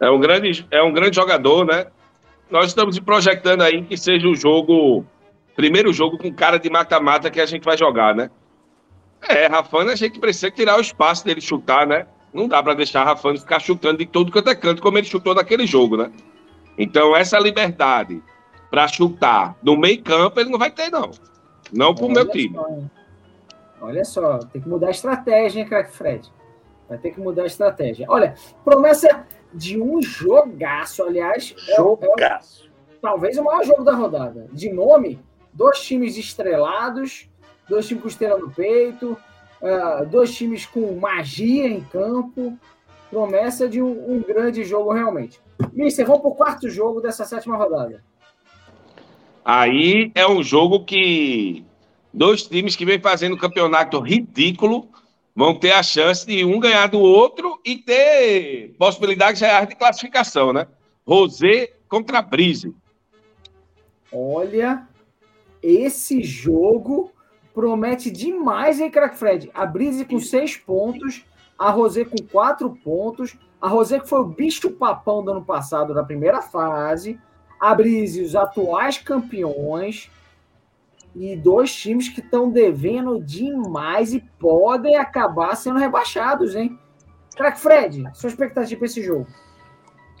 [0.00, 1.86] É um grande, é um grande jogador, né?
[2.50, 5.06] Nós estamos projetando aí que seja o jogo,
[5.54, 8.30] primeiro jogo com cara de mata-mata que a gente vai jogar, né?
[9.28, 12.06] É, Rafano, a gente precisa tirar o espaço dele chutar, né?
[12.32, 15.34] Não dá para deixar Rafano ficar chutando de todo quanto é canto, como ele chutou
[15.34, 16.10] naquele jogo, né?
[16.76, 18.22] Então, essa liberdade
[18.70, 21.10] para chutar no meio campo, ele não vai ter, não.
[21.72, 22.54] Não pro meu time.
[22.54, 22.66] Só,
[23.82, 26.30] Olha só, tem que mudar a estratégia, hein, craque Fred?
[26.88, 28.06] Vai ter que mudar a estratégia.
[28.08, 31.54] Olha, promessa de um jogaço, aliás.
[31.76, 32.64] Jogaço.
[32.64, 34.46] É, é, talvez o maior jogo da rodada.
[34.52, 35.18] De nome,
[35.52, 37.28] dois times estrelados,
[37.72, 39.16] dois times com estrela no peito,
[39.62, 42.58] uh, dois times com magia em campo.
[43.10, 45.40] Promessa de um, um grande jogo realmente.
[45.72, 48.02] Mister, vamos para o quarto jogo dessa sétima rodada.
[49.44, 51.64] Aí é um jogo que
[52.12, 54.88] dois times que vem fazendo um campeonato ridículo
[55.34, 60.52] vão ter a chance de um ganhar do outro e ter possibilidade reais de classificação,
[60.52, 60.66] né?
[61.06, 62.74] Rosé contra Brise.
[64.12, 64.86] Olha,
[65.62, 67.10] esse jogo
[67.54, 69.50] promete demais, hein, Crack Fred?
[69.54, 71.24] A Brise com seis pontos,
[71.58, 75.94] a Rosé com quatro pontos, a Rosé que foi o bicho papão do ano passado
[75.94, 77.18] na primeira fase,
[77.60, 80.10] a Brise os atuais campeões,
[81.14, 86.78] e dois times que estão devendo demais e podem acabar sendo rebaixados, hein?
[87.36, 89.26] Crack Fred, sua expectativa para esse jogo?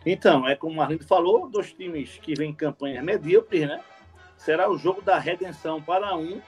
[0.04, 3.80] Então, é como o Marlindo falou, dois times que vêm campanhas medíocres, né?
[4.36, 6.40] Será o jogo da redenção para um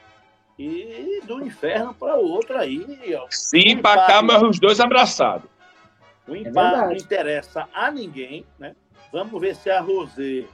[0.59, 3.15] e do inferno para o outro aí.
[3.17, 3.27] Ó.
[3.31, 5.49] Se empatar, mas os dois abraçados.
[6.27, 8.75] O é empate é não interessa a ninguém, né?
[9.13, 10.45] Vamos ver se a Rosé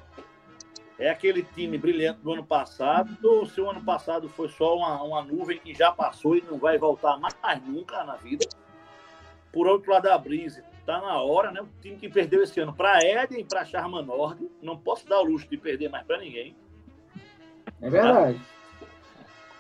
[0.99, 5.03] é aquele time brilhante do ano passado, ou se o ano passado foi só uma,
[5.03, 8.47] uma nuvem que já passou e não vai voltar mais, mais nunca na vida.
[9.53, 11.61] Por outro lado, a Brise está na hora, né?
[11.61, 14.51] O time que perdeu esse ano para Eden e para Charma Nord.
[14.61, 16.55] Não posso dar o luxo de perder mais para ninguém.
[17.81, 18.41] É verdade.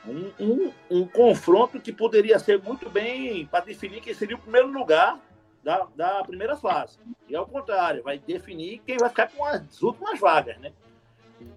[0.07, 4.69] Um, um, um, confronto que poderia ser muito bem para definir quem seria o primeiro
[4.69, 5.21] lugar
[5.63, 6.99] da, da primeira fase.
[7.29, 10.73] E ao contrário, vai definir quem vai ficar com as últimas vagas, né?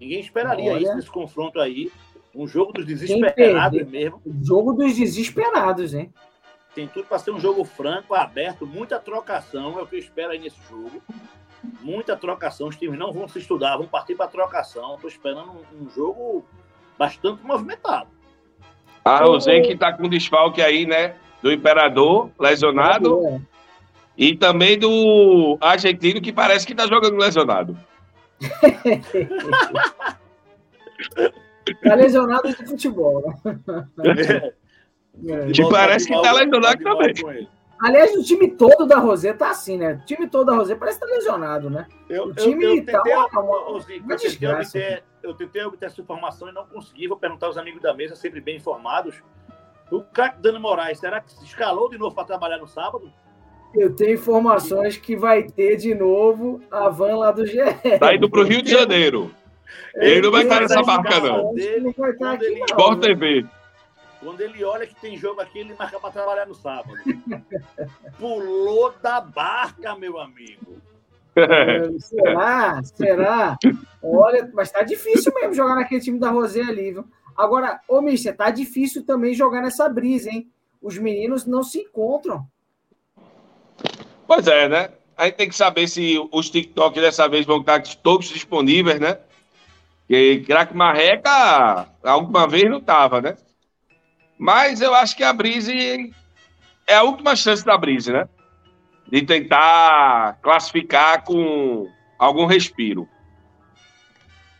[0.00, 0.82] Ninguém esperaria Olha.
[0.82, 1.90] isso nesse confronto aí.
[2.34, 4.20] Um jogo dos desesperados mesmo.
[4.42, 6.12] Jogo dos desesperados, hein?
[6.74, 9.78] Tem tudo para ser um jogo franco, aberto, muita trocação.
[9.78, 11.00] É o que eu espero aí nesse jogo.
[11.80, 12.66] Muita trocação.
[12.66, 14.96] Os times não vão se estudar, vão partir para trocação.
[14.96, 16.44] Estou esperando um, um, jogo
[16.98, 18.10] bastante movimentado.
[19.04, 21.14] A Rosen que está com desfalque aí, né?
[21.42, 23.26] Do Imperador, lesionado.
[23.26, 23.40] É.
[24.16, 27.76] E também do argentino que parece que está jogando lesionado.
[31.82, 34.52] tá lesionado de futebol, né?
[35.28, 35.52] É.
[35.52, 37.48] Que parece que tá lesionado também.
[37.80, 40.00] Aliás, o time todo da Rosé tá assim, né?
[40.02, 41.86] O time todo da Rosé parece que tá lesionado, né?
[42.08, 44.12] Eu, o time eu, eu tá tentei, tá uma, uma, Zico,
[44.44, 47.08] eu, tentei eu tentei obter essa informação e não consegui.
[47.08, 49.22] Vou perguntar aos amigos da mesa, sempre bem informados.
[49.90, 53.10] O craque Dani Moraes, será que se escalou de novo para trabalhar no sábado?
[53.74, 57.98] Eu tenho informações que vai ter de novo a van lá do GR.
[57.98, 59.34] Tá indo para o Rio de Janeiro.
[59.94, 61.58] Ele, ele não vai estar nessa barca, não.
[61.58, 62.66] Ele não vai estar aqui, não.
[62.66, 63.46] Sport TV.
[64.20, 66.94] Quando ele olha que tem jogo aqui, ele marca para trabalhar no sábado.
[68.18, 70.80] Pulou da barca, meu amigo.
[71.98, 72.82] Será?
[72.82, 73.58] Será?
[74.02, 77.04] Olha, mas tá difícil mesmo jogar naquele time da Rosé ali, viu?
[77.36, 80.48] Agora, ô Mister, tá difícil também jogar nessa brisa, hein?
[80.80, 82.46] Os meninos não se encontram.
[84.26, 84.90] Pois é, né?
[85.16, 89.18] A gente tem que saber se os TikTok dessa vez vão estar todos disponíveis, né?
[90.00, 93.36] Porque craque marreca, alguma vez não estava, né?
[94.38, 96.12] Mas eu acho que a Brise
[96.86, 98.28] é a última chance da Brise, né?
[99.10, 101.88] De tentar classificar com
[102.18, 103.08] algum respiro.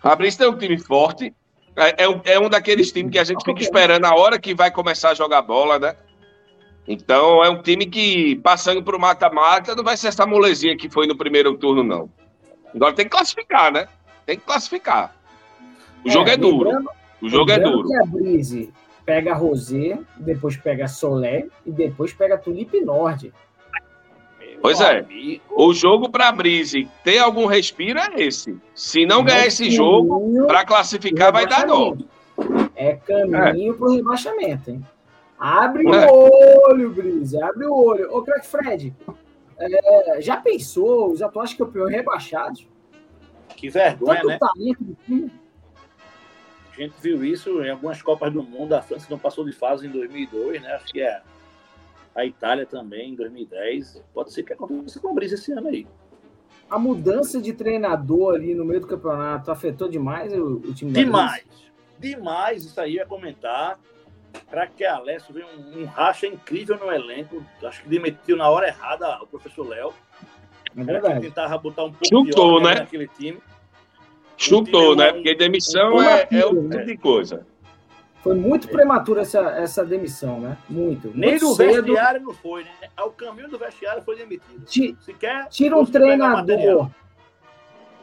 [0.03, 1.35] A Brise tem um time forte.
[1.77, 4.55] É, é, um, é um daqueles times que a gente fica esperando a hora que
[4.55, 5.97] vai começar a jogar bola, né?
[6.87, 10.91] Então é um time que, passando para o mata-mata, não vai ser essa molezinha que
[10.91, 12.11] foi no primeiro turno, não.
[12.75, 13.89] Agora tem que classificar, né?
[14.27, 15.17] Tem que classificar.
[16.05, 16.71] O é, jogo é duro.
[17.23, 17.89] O jogo é duro.
[17.89, 18.73] Que a Brise
[19.07, 23.33] pega Rosé, depois pega Solé e depois pega Tulipe Nord.
[24.61, 25.07] Pois é.
[25.51, 28.57] O jogo para a Brise ter algum respiro é esse.
[28.75, 31.97] Se não ganhar esse jogo, para classificar vai dar dó.
[32.75, 33.77] É caminho é.
[33.77, 34.85] para o rebaixamento, hein?
[35.39, 36.11] Abre o é.
[36.11, 38.15] olho, Brise, abre o olho.
[38.15, 38.95] Ô, Crack Fred,
[39.59, 42.67] é, já pensou os atuais campeões rebaixados?
[43.57, 45.31] Que vergonha, Tanto né?
[46.73, 48.73] A gente viu isso em algumas Copas do Mundo.
[48.75, 50.75] A França não passou de fase em 2002, né?
[50.75, 51.23] Acho que é
[52.15, 54.03] a Itália também em 2010.
[54.13, 55.87] Pode ser que aconteça com o Brise esse ano aí.
[56.71, 61.45] A mudança de treinador ali no meio do campeonato afetou demais o, o time Demais.
[61.99, 63.79] Demais, isso aí é comentar
[64.51, 67.45] craque Alessio veio um, um, racha incrível no elenco.
[67.63, 69.93] Acho que demitiu na hora errada o professor Léo.
[70.77, 71.21] É verdade.
[71.21, 72.75] Tentava botar um pouco Chutou, né?
[72.75, 73.39] naquele time.
[74.37, 75.13] Chutou, né?
[75.13, 77.47] Porque demissão um é, é um tipo de coisa.
[78.25, 80.57] Foi muito prematura essa, essa demissão, né?
[80.67, 81.13] Muito.
[81.15, 81.83] Nem muito no cedo.
[81.83, 82.71] vestiário não foi, né?
[82.97, 84.65] Ao caminho do vestiário foi demitido.
[84.65, 86.89] Ti, quer, tira um treinador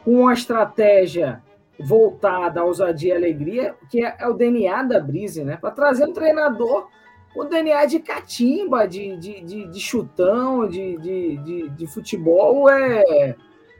[0.04, 1.42] com uma estratégia
[1.76, 5.56] voltada à ousadia e alegria, que é, é o DNA da Brise, né?
[5.56, 6.86] Para trazer um treinador
[7.34, 13.34] com DNA de catimba, de, de, de, de chutão, de, de, de, de, futebol é,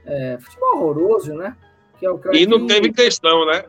[0.04, 1.56] é, futebol horroroso, né?
[2.00, 3.64] Que é o e não teve questão, né?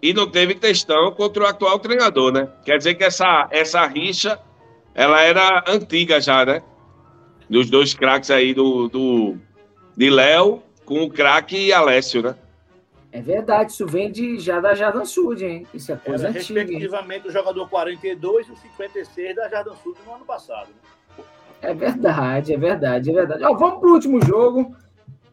[0.00, 2.48] E não teve questão contra o atual treinador, né?
[2.64, 4.40] Quer dizer que essa, essa rixa
[4.94, 6.62] ela era antiga já, né?
[7.48, 9.36] Dos dois craques aí do, do
[9.96, 12.36] de Léo com o craque Alessio, né?
[13.10, 15.66] É verdade, isso vem de, já da Jardim Sud, hein?
[15.72, 16.60] Isso é coisa Era, antiga.
[16.60, 17.30] Respectivamente, hein?
[17.30, 20.68] o jogador 42 e o 56 da Jardim Sud no ano passado.
[20.68, 21.24] Né?
[21.60, 23.44] É verdade, é verdade, é verdade.
[23.44, 24.76] Ó, vamos para o último jogo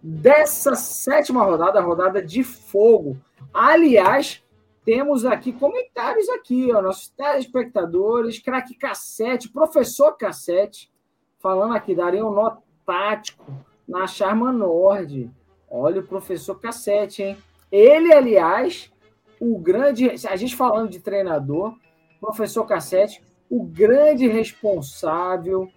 [0.01, 3.17] dessa sétima rodada, a rodada de fogo.
[3.54, 4.41] Aliás,
[4.86, 10.93] temos aqui comentários aqui, ó, nossos telespectadores, craque Cassete, professor Cassete,
[11.39, 13.52] falando aqui, daria um nó tático
[13.88, 15.32] na Charma Nord.
[15.67, 17.38] Olha o professor Cassete, hein?
[17.71, 18.93] Ele, aliás,
[19.39, 20.08] o grande.
[20.28, 21.76] A gente falando de treinador,
[22.21, 25.67] professor Cassete, o grande responsável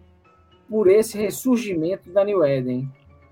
[0.68, 2.88] por esse ressurgimento da New Eden.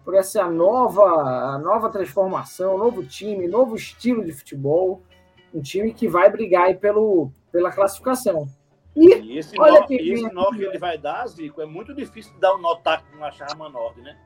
[0.07, 5.03] por essa nova, nova transformação, novo time, novo estilo de futebol.
[5.57, 8.47] Um time que vai brigar aí pelo, pela classificação.
[8.95, 11.95] E, e esse, olha nó, que, esse nó que ele vai dar, Zico, é muito
[11.95, 14.19] difícil dar um nó tático na Charma Norte, né?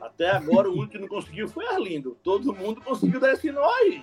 [0.00, 2.16] Até agora, o único que não conseguiu foi Arlindo.
[2.22, 4.02] Todo mundo conseguiu dar esse nó aí.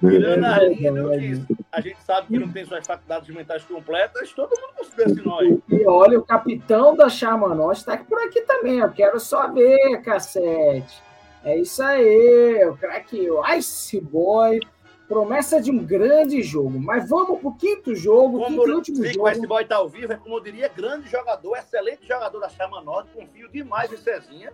[0.00, 4.74] Tirando Arlindo, que a gente sabe que não tem suas faculdades mentais completas, todo mundo
[4.76, 5.62] conseguiu esse nó aí.
[5.68, 8.78] E olha, o capitão da Charma Norte está por aqui também.
[8.78, 11.00] Eu quero só ver, cassete.
[11.44, 14.60] É isso aí, o craque Ice Boy
[15.08, 16.78] promessa de um grande jogo.
[16.80, 19.28] Mas vamos para o quinto jogo, como quinto último jogo.
[19.28, 22.80] Esse boy tá ao vivo, é como eu diria, grande jogador, excelente jogador da Chama
[22.80, 24.52] Norte, confio demais em Cezinha.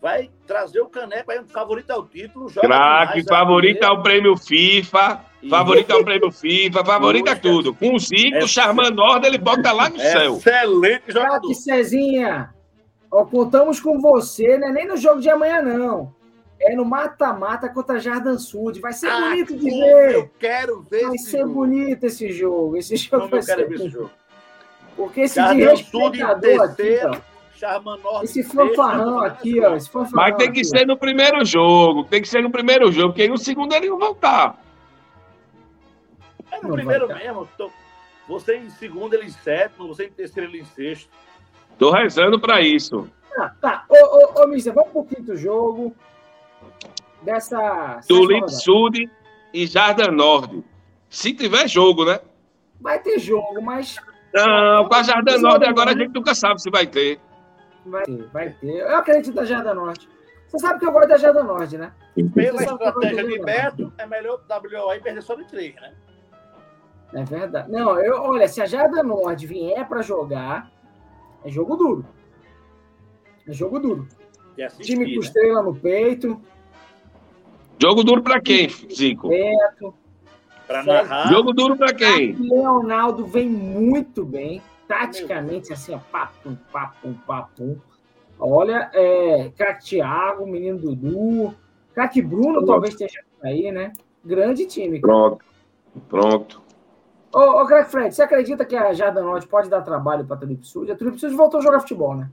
[0.00, 2.48] Vai trazer o caneco aí, um favorito ao título.
[2.52, 5.50] Craque, favorito ao prêmio FIFA, e...
[5.50, 7.74] favorito ao prêmio FIFA, favorito a tudo.
[7.74, 9.26] Com o Zico, é...
[9.26, 10.36] Ele bota lá no céu.
[10.36, 11.40] Excelente jogador.
[11.40, 12.54] Craque Cezinha,
[13.10, 14.70] ó, contamos com você, né?
[14.70, 16.14] nem no jogo de amanhã, não.
[16.60, 18.80] É no mata-mata contra Jardim Sud.
[18.80, 20.14] Vai ser ah, bonito de ver.
[20.14, 21.06] Eu quero ver.
[21.06, 21.54] Vai ser jogo.
[21.54, 22.76] bonito esse jogo.
[22.76, 24.10] Esse jogo como vai eu quero ser ver esse jogo.
[24.96, 27.00] Porque esse Jardim de respeitador aqui,
[28.04, 29.76] ó, esse fanfarrão aqui, ó.
[29.76, 32.04] Esse fanfarrão Mas tem que aqui, ser no primeiro jogo.
[32.04, 34.60] Tem que ser no primeiro jogo, porque aí no segundo ele não voltar.
[36.50, 37.48] É no não primeiro mesmo.
[37.56, 37.70] Tô...
[38.28, 39.86] Você em segundo, ele em sétimo.
[39.88, 41.08] Você em terceiro, ele em sexto.
[41.78, 43.08] Tô rezando pra isso.
[43.38, 43.84] Ah, tá.
[43.88, 45.94] Ô, ô, ô, Mister, vamos pro quinto jogo
[47.22, 48.00] dessa.
[48.08, 49.10] Tulip Sud
[49.52, 50.64] e Jardim Norte.
[51.08, 52.20] Se tiver jogo, né?
[52.80, 53.96] Vai ter jogo, mas.
[54.34, 57.20] Não, com a Jardim Norte agora a gente nunca sabe se vai ter.
[57.86, 58.80] Vai ter, vai ter.
[58.80, 60.08] Eu acredito na Jardim Norte.
[60.46, 61.92] Você sabe que eu gosto da Jardim Norte, né?
[62.34, 65.92] Pela estratégia de Beto, é melhor o WO aí perder só de três, né?
[67.14, 67.70] É verdade.
[67.70, 70.70] Não, eu, olha, se a Jardim Norte vier para jogar,
[71.44, 72.04] é jogo duro.
[73.46, 74.06] É jogo duro.
[74.62, 75.26] Assistir, Time com né?
[75.26, 76.40] estrela no peito.
[77.80, 79.28] Jogo duro para quem, Zico?
[79.28, 79.94] Beto.
[80.66, 81.28] Para narrar.
[81.28, 82.32] Jogo duro para quem?
[82.32, 87.76] Leonardo vem muito bem, taticamente, assim, ó, papum, papum, papum.
[88.38, 91.54] Olha, é, craque Thiago, menino Dudu,
[91.94, 92.66] craque Bruno Pronto.
[92.66, 93.92] talvez esteja aí, né?
[94.24, 95.00] Grande time.
[95.00, 95.12] Cara.
[95.12, 95.44] Pronto,
[96.08, 96.62] pronto.
[97.32, 100.66] Ô, ô craque Fred, você acredita que a Jardanote pode dar trabalho para a Tulip
[100.66, 100.90] Sud?
[100.90, 102.30] A Tulip Sud voltou a jogar futebol, né?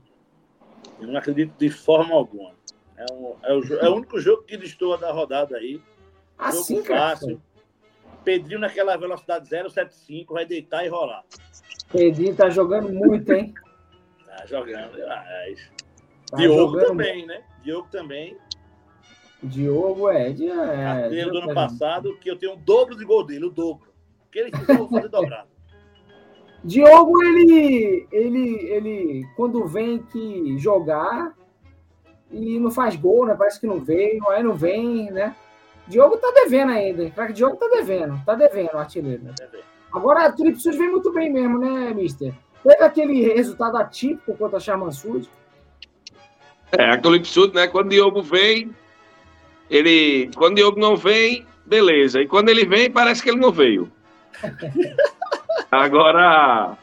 [1.00, 2.52] Eu não acredito de forma alguma.
[2.96, 5.80] É, um, é, o, é o único jogo que destoa da rodada aí.
[6.38, 7.42] Assim, jogo fácil.
[8.24, 11.24] Pedrinho naquela velocidade 0,75 vai deitar e rolar.
[11.92, 13.54] Pedrinho tá jogando muito, hein?
[14.26, 15.70] Tá jogando demais.
[16.30, 17.28] Tá Diogo também, muito.
[17.28, 17.42] né?
[17.62, 18.36] Diogo também.
[19.42, 20.30] Diogo é.
[20.30, 23.50] De, é Diogo do ano passado, que eu tenho o dobro de gol dele, o
[23.50, 23.88] dobro.
[24.30, 25.48] Que ele vou fazer dobrado.
[26.62, 31.34] Diogo, ele, ele, ele, quando vem que jogar,
[32.36, 33.34] e não faz gol, né?
[33.36, 35.34] Parece que não veio, aí não vem, né?
[35.88, 37.08] Diogo tá devendo ainda.
[37.10, 39.22] Craque Diogo tá devendo, tá devendo o artilheiro.
[39.22, 39.34] Né?
[39.92, 42.34] Agora, a Trip Sud vem muito bem mesmo, né, Mister?
[42.62, 45.28] Teve aquele resultado atípico contra a Charman Sud.
[46.72, 47.68] É, a Tulip Sud, né?
[47.68, 48.74] Quando o Diogo vem,
[49.70, 50.30] ele.
[50.34, 52.20] Quando o Diogo não vem, beleza.
[52.20, 53.90] E quando ele vem, parece que ele não veio.
[55.70, 56.76] Agora,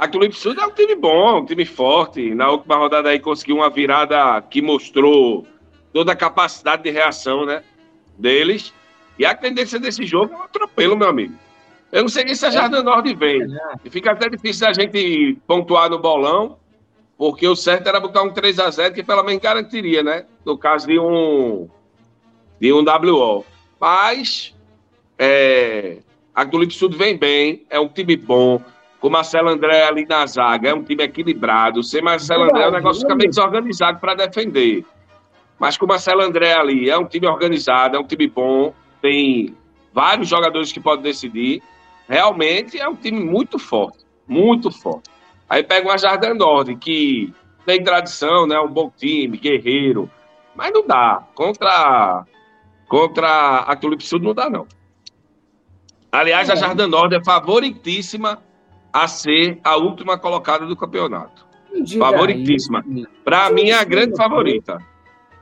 [0.00, 2.34] a Clube Sul é um time bom, um time forte.
[2.34, 5.46] Na última rodada aí conseguiu uma virada que mostrou
[5.92, 7.62] toda a capacidade de reação, né,
[8.16, 8.72] deles.
[9.18, 11.34] E a tendência desse jogo é um atropelo, meu amigo.
[11.92, 13.42] Eu não sei nem se a Jardim Norte vem.
[13.84, 16.56] E fica até difícil a gente pontuar no bolão,
[17.18, 20.24] porque o certo era botar um 3 a 0 que pelo menos garantiria, né?
[20.46, 21.68] No caso de um
[22.58, 23.44] de um WO.
[23.78, 24.54] Mas
[25.18, 25.98] é,
[26.34, 28.62] a Tulip Sud vem bem, é um time bom
[29.00, 31.82] com Marcelo André ali na zaga, é um time equilibrado.
[31.82, 34.84] Sem Marcelo André, o negócio fica meio desorganizado para defender.
[35.58, 39.56] Mas com Marcelo André ali, é um time organizado, é um time bom, tem
[39.92, 41.62] vários jogadores que podem decidir.
[42.06, 45.08] Realmente é um time muito forte, muito forte.
[45.48, 47.32] Aí pega uma Jardim Norte, que
[47.64, 48.60] tem tradição, né?
[48.60, 50.10] Um bom time, guerreiro.
[50.54, 51.24] Mas não dá.
[51.34, 52.24] Contra,
[52.86, 54.66] contra a Tulip Sul não dá, não.
[56.12, 58.38] Aliás, a Jardim Norte é favoritíssima
[58.92, 61.46] a ser a última colocada do campeonato.
[61.98, 62.84] Favoritíssima.
[63.24, 64.78] Para mim é a grande favorita.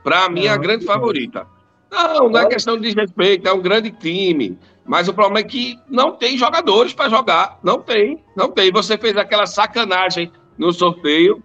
[0.03, 1.47] Para mim é a grande favorita.
[1.91, 4.57] Não, não é questão de desrespeito, é um grande time.
[4.85, 7.59] Mas o problema é que não tem jogadores para jogar.
[7.63, 8.71] Não tem, não tem.
[8.71, 11.41] Você fez aquela sacanagem no sorteio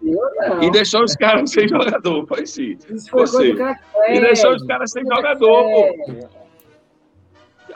[0.61, 2.27] e deixou os caras sem jogador.
[2.27, 2.77] Foi sim.
[3.13, 3.55] Você.
[4.09, 5.65] E deixou os caras sem jogador.
[5.65, 6.29] Pô.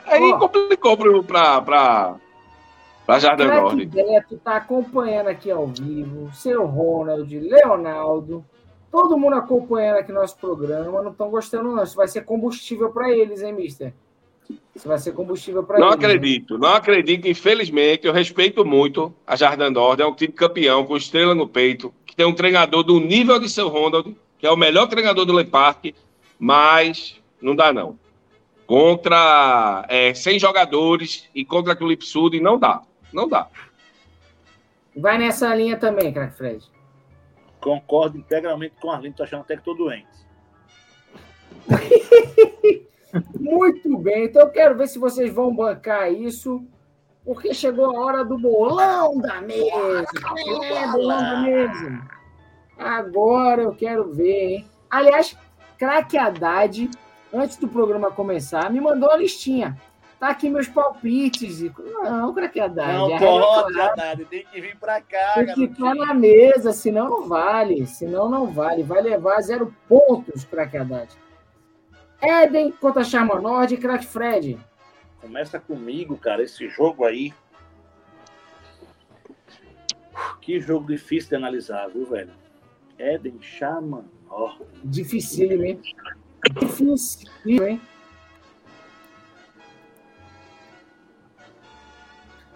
[0.05, 2.15] Aí complicou para
[3.09, 3.87] Pra Jardim Norte.
[3.87, 6.29] Beto tá acompanhando aqui ao vivo.
[6.31, 8.45] Seu Ronald, Leonardo.
[8.91, 11.83] Todo mundo acompanhando aqui nosso programa não estão gostando, não.
[11.83, 13.95] Isso vai ser combustível para eles, hein, mister?
[14.75, 15.87] Isso vai ser combustível para eles.
[15.87, 17.27] Não acredito, não acredito.
[17.27, 20.03] Infelizmente, eu respeito muito a Jardim Nord.
[20.03, 23.49] É um time campeão, com estrela no peito, que tem um treinador do nível de
[23.49, 25.95] seu Ronald, que é o melhor treinador do Le Parque,
[26.37, 27.97] mas não dá, não.
[28.67, 32.83] Contra é, 100 jogadores e contra a Tulip Sud, não dá.
[33.13, 33.47] Não dá.
[34.95, 36.65] Vai nessa linha também, craque Fred.
[37.59, 40.07] Concordo integralmente com a Arlindo, tô achando até que tô doente.
[43.39, 46.63] Muito bem, então eu quero ver se vocês vão bancar isso,
[47.25, 50.05] porque chegou a hora do bolão da mesa.
[50.63, 52.01] É, bolão da mesa.
[52.77, 54.67] Agora eu quero ver, hein?
[54.89, 55.37] Aliás,
[55.77, 56.89] craque Haddad,
[57.33, 59.77] antes do programa começar, me mandou uma listinha.
[60.19, 61.61] Tá aqui meus palpites.
[62.03, 62.93] Não, craque Haddad.
[62.93, 64.25] Não é pode, Haddad.
[64.25, 65.35] Tem que vir pra cá.
[65.35, 67.87] Tem que estar na mesa, senão não vale.
[67.87, 68.83] Senão não vale.
[68.83, 71.09] Vai levar zero pontos, craque Haddad.
[72.21, 74.59] Eden contra Charma Nord e craque Fred.
[75.21, 77.33] Começa comigo, cara, esse jogo aí.
[80.41, 82.33] Que jogo difícil de analisar, viu, velho?
[82.97, 84.65] Eden, Charma Nord.
[84.83, 85.81] Difícil, hein?
[86.59, 87.29] Difícil,
[87.65, 87.81] hein?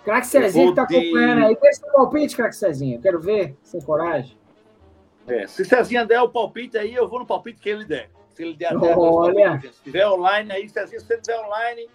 [0.04, 1.58] Craque Cezinha que tá acompanhando aí.
[1.62, 3.00] Deixa o palpite, craque Cezinha.
[3.00, 4.38] Quero ver, sem coragem.
[5.28, 8.10] É, se Cezinha der o palpite aí, eu vou no palpite que ele der.
[8.34, 9.62] Se ele der até Olha.
[9.62, 11.90] Se tiver online aí, Cezinha, se você tiver online,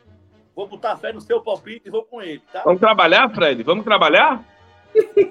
[0.56, 2.62] vou botar fé no seu palpite e vou com ele, tá?
[2.64, 3.62] Vamos trabalhar, Fred?
[3.62, 4.42] Vamos trabalhar?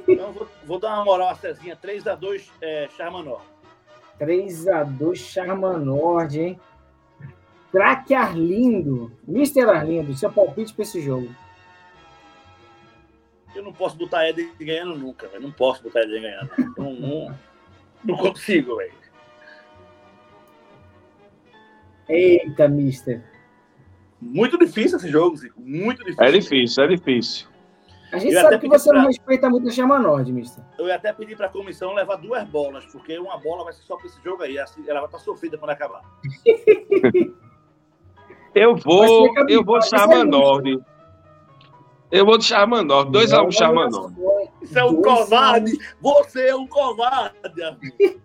[0.08, 1.76] Então, vou, vou dar uma moral a Cezinha.
[1.76, 3.42] 3x2, é, Charmanor.
[4.20, 6.60] 3x2, Charmanord, hein?
[7.72, 9.12] Craque Arlindo.
[9.28, 11.30] Mister Arlindo, seu palpite para esse jogo.
[13.58, 15.42] Eu não posso botar Eden ganhando nunca, velho.
[15.42, 16.52] Não posso botar Eden ganhando.
[16.78, 17.40] Não, não,
[18.06, 18.94] não consigo, velho.
[22.08, 23.24] Eita, mister.
[24.22, 25.60] Muito difícil esse jogo, Zico.
[25.60, 26.24] Muito difícil.
[26.24, 27.48] É difícil, é difícil.
[28.12, 29.00] A gente sabe que você pra...
[29.00, 30.64] não respeita muito a Chama Nord, mister.
[30.78, 33.82] Eu ia até pedir para a comissão levar duas bolas, porque uma bola vai ser
[33.82, 34.60] só para esse jogo aí.
[34.60, 36.04] Assim, ela vai estar sofrida quando acabar.
[38.54, 40.80] eu vou, eu vou Chama Nord.
[42.12, 43.10] Eu vou de Charmanor.
[43.12, 44.12] 2x1 um, Charmanor.
[44.62, 45.78] Isso é um covarde.
[46.02, 48.22] Você é um covarde, amigo.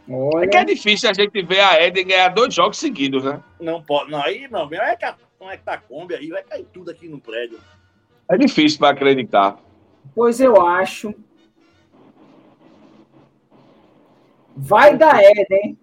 [0.08, 0.44] Olha.
[0.44, 3.40] É que é difícil a gente ver a Eden ganhar dois jogos seguidos, né?
[3.60, 4.10] Não pode.
[4.10, 4.68] Não, aí não.
[4.72, 5.06] É que
[5.40, 7.58] não é que tá Kombi aí, vai cair tudo aqui no prédio.
[8.28, 9.58] É difícil para acreditar.
[10.14, 11.14] Pois eu acho
[14.56, 15.78] Vai da Eden.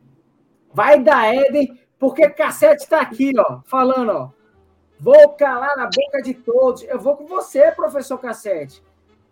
[0.74, 4.30] Vai da Eden, porque Cassete está aqui, ó, falando, ó.
[5.00, 6.84] Vou calar na boca de todos.
[6.84, 8.84] Eu vou com você, professor Cassete.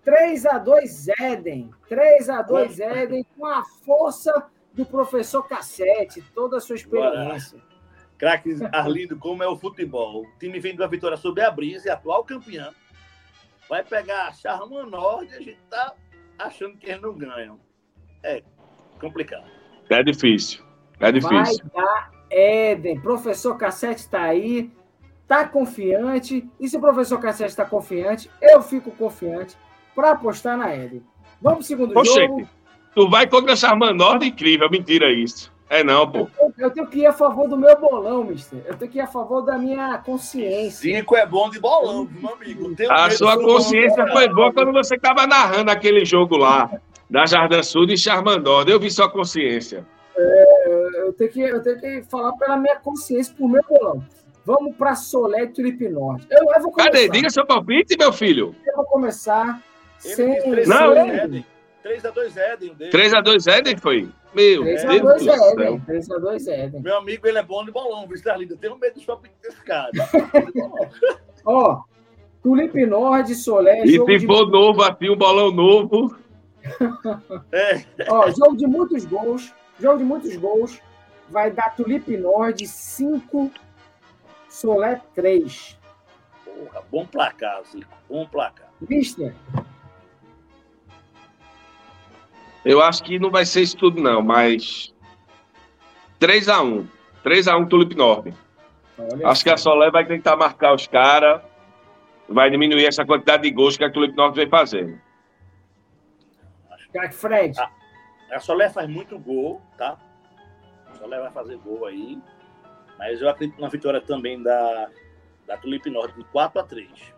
[0.04, 1.70] 3 a 2 Eden.
[1.88, 7.60] 3 a 2 Eden com a força do professor Cassete, toda a sua experiência.
[8.18, 10.24] Craque Arlindo, como é o futebol?
[10.24, 12.74] O time vem de uma vitória sobre a Brisa, atual campeão.
[13.70, 15.94] Vai pegar a Charman Norte e a gente tá
[16.38, 17.60] achando que eles não ganham.
[18.24, 18.44] É,
[19.00, 19.45] complicado.
[19.89, 20.64] É difícil.
[21.00, 21.66] É difícil.
[21.74, 23.00] Vai dar Éden.
[23.00, 24.72] Professor Cassete está aí.
[25.24, 26.47] Está confiante.
[26.60, 29.58] E se o professor Cassete está confiante, eu fico confiante
[29.95, 31.04] para apostar na Éden.
[31.41, 32.47] Vamos para o segundo Oxê, jogo.
[32.93, 34.70] Tu vai contra essa Charmanord incrível.
[34.70, 35.52] Mentira isso.
[35.70, 36.28] É não, pô.
[36.39, 38.60] Eu, eu, tenho que ir a favor do meu bolão, mister.
[38.66, 40.97] Eu tenho que ir a favor da minha consciência.
[40.97, 42.76] Cinco é bom de bolão, meu amigo.
[42.89, 46.72] a sua consciência foi boa quando você estava narrando aquele jogo lá
[47.10, 48.64] da Jardim Sul e Charmandó.
[48.64, 49.86] Eu vi sua consciência.
[50.16, 54.03] É, eu, tenho que, eu tenho que falar pela minha consciência, por meu bolão.
[54.45, 56.28] Vamos para Solé Tulipe Norte.
[56.30, 56.91] Eu, eu vou começar.
[56.91, 57.10] Cadê?
[57.10, 58.55] Diga seu palpite, meu filho.
[58.66, 59.62] Eu vou começar
[59.99, 60.39] sem.
[60.66, 61.45] Não, Eden.
[61.84, 62.76] 3x2 Eden.
[62.89, 64.10] 3x2 Eden foi?
[64.34, 65.82] Meu 3 Deus do céu.
[65.88, 66.82] 3x2 Eden.
[66.82, 68.53] Meu amigo, ele é bom de bolão, viu, Starlinda?
[68.53, 69.91] Eu tenho medo dos palpites desse cara.
[71.45, 71.82] Ó,
[72.43, 73.84] Tulipe Norte, Solé.
[73.84, 74.51] E se for de...
[74.51, 76.16] novo assim, um bolão novo.
[77.51, 77.86] É.
[78.10, 79.53] Ó, jogo de muitos gols.
[79.80, 80.80] Jogo de muitos gols.
[81.30, 83.51] Vai dar Tulipe Nord 5,
[84.49, 85.78] Solé 3.
[86.43, 87.93] Porra, bom placar, Zico.
[88.10, 88.68] Bom placar.
[88.82, 89.34] Mister.
[92.66, 94.93] Eu acho que não vai ser isso tudo, não, mas
[96.20, 96.86] 3x1.
[97.24, 98.34] 3x1 Tulipe Nord.
[99.24, 101.41] Acho que a Solé vai tentar marcar os caras.
[102.28, 104.99] Vai diminuir essa quantidade de gols que a Tulipe Nord vem fazendo.
[106.92, 107.60] Crack Fred.
[107.60, 107.72] A,
[108.32, 109.98] a Solé faz muito gol, tá?
[110.88, 112.22] A Solé vai fazer gol aí.
[112.98, 114.90] Mas eu acredito na vitória também da,
[115.48, 117.14] Da Tulipe Norte, 4 x 3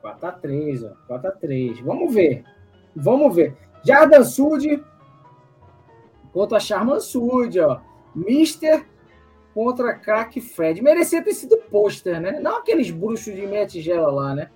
[0.00, 0.90] 4 x 3 ó.
[1.06, 2.44] 4 x 3 Vamos ver.
[2.94, 3.56] Vamos ver.
[3.84, 4.82] Jardan Sud
[6.32, 7.80] contra Charman Sud, ó.
[8.14, 8.84] Mister
[9.54, 10.82] contra Crack Fred.
[10.82, 12.40] Merecia ter sido pôster, né?
[12.40, 14.50] Não aqueles bruxos de meia tigela lá, né?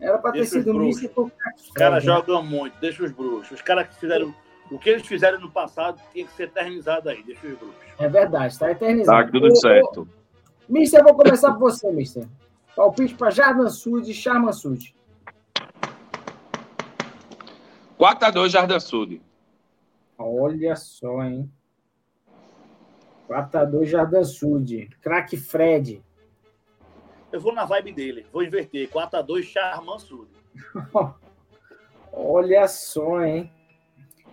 [0.00, 1.10] Era para ter sido Fred.
[1.56, 2.12] Os caras né?
[2.12, 3.52] jogam muito, deixa os bruxos.
[3.52, 4.34] Os caras que fizeram.
[4.70, 7.76] O que eles fizeram no passado tinha que ser eternizado aí, deixa os bruxos.
[7.98, 9.26] É verdade, está eternizado.
[9.26, 10.08] Tá tudo certo.
[10.68, 12.26] Mister, eu vou começar por você, Mister.
[12.74, 14.94] Palpite para Jardan Sud e Charman Sud.
[17.98, 19.22] 4x2 Jardim Sud.
[20.18, 21.50] Olha só, hein?
[23.28, 24.90] 4x2 Jardim Sud.
[25.00, 26.02] Craque Fred.
[27.34, 28.26] Eu vou na vibe dele.
[28.32, 28.88] Vou inverter.
[28.88, 30.28] 4x2 Charman Sud.
[32.12, 33.50] olha só, hein?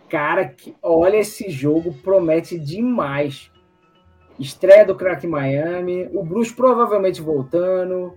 [0.08, 3.52] Cara, que, olha esse jogo, promete demais.
[4.38, 8.16] Estreia do Crack Miami, o Bruce provavelmente voltando,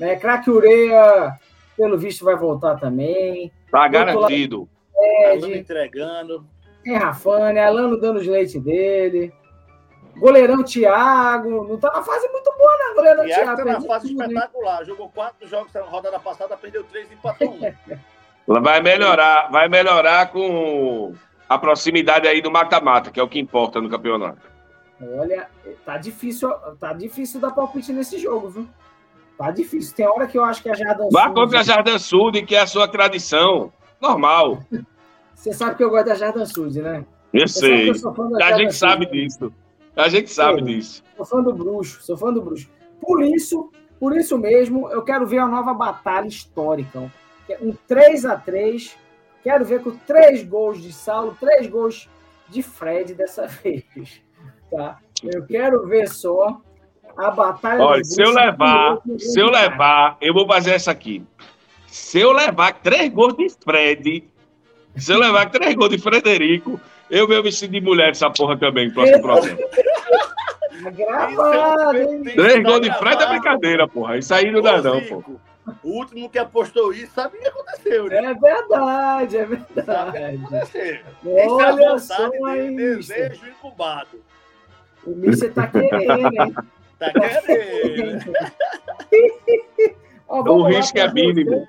[0.00, 0.16] né?
[0.16, 1.38] Crack Ureia,
[1.76, 3.52] pelo visto, vai voltar também.
[3.70, 4.66] Tá garantido.
[5.26, 6.46] Alano entregando.
[6.82, 9.30] Tem Rafane, Alano dando os leites dele.
[10.16, 11.64] Goleirão Thiago.
[11.68, 12.94] Não tá na fase muito boa, né?
[12.94, 13.42] Goleirão Thiago.
[13.44, 14.80] Thiago tá na fase tudo, espetacular.
[14.80, 14.86] Hein?
[14.86, 18.60] Jogou quatro jogos na rodada passada, perdeu três e empatou um.
[18.60, 21.14] vai melhorar, vai melhorar com
[21.48, 24.50] a proximidade aí do mata-mata, que é o que importa no campeonato.
[25.18, 25.48] Olha,
[25.84, 28.68] tá difícil, tá difícil dar palpite nesse jogo, viu?
[29.36, 29.94] Tá difícil.
[29.96, 32.60] Tem hora que eu acho que a Jardim Vá contra a Jardim Sud, que é
[32.60, 33.72] a sua tradição.
[34.00, 34.62] Normal.
[35.34, 37.04] Você sabe que eu gosto da Jardim Sud, né?
[37.32, 37.90] Eu sei.
[37.90, 37.94] Eu
[38.40, 39.52] a gente sabe disso.
[39.96, 41.02] A gente sabe eu, disso.
[41.16, 42.68] Sou fã do bruxo, sou fã do bruxo.
[43.00, 47.12] Por isso, por isso mesmo, eu quero ver a nova batalha histórica.
[47.48, 48.96] É um 3 a 3
[49.42, 52.08] Quero ver com três gols de Saulo, três gols
[52.48, 53.84] de Fred dessa vez.
[54.70, 54.98] Tá?
[55.22, 56.60] Eu quero ver só
[57.16, 57.82] a batalha.
[57.82, 61.24] Olha, se eu levar, se eu levar, eu vou fazer essa aqui.
[61.86, 64.30] Se eu levar três gols de Fred,
[64.96, 66.80] se eu levar três gols de Frederico,
[67.12, 69.58] eu venho vestido de mulher essa porra também, próximo programa.
[70.90, 72.22] Gravado, hein?
[72.24, 74.16] Três gols de Fred é brincadeira, porra.
[74.16, 75.22] Isso aí não dá, não, pô.
[75.84, 78.16] O último que apostou isso sabe o que aconteceu, né?
[78.16, 79.86] É verdade, é verdade.
[79.86, 81.00] Sabe o que aconteceu.
[81.24, 84.20] Olha é só aí, desejo incubado.
[85.04, 86.54] O Mister tá querendo, hein?
[86.98, 88.32] Tá querendo.
[90.26, 91.68] Ó, o risco é mínimo.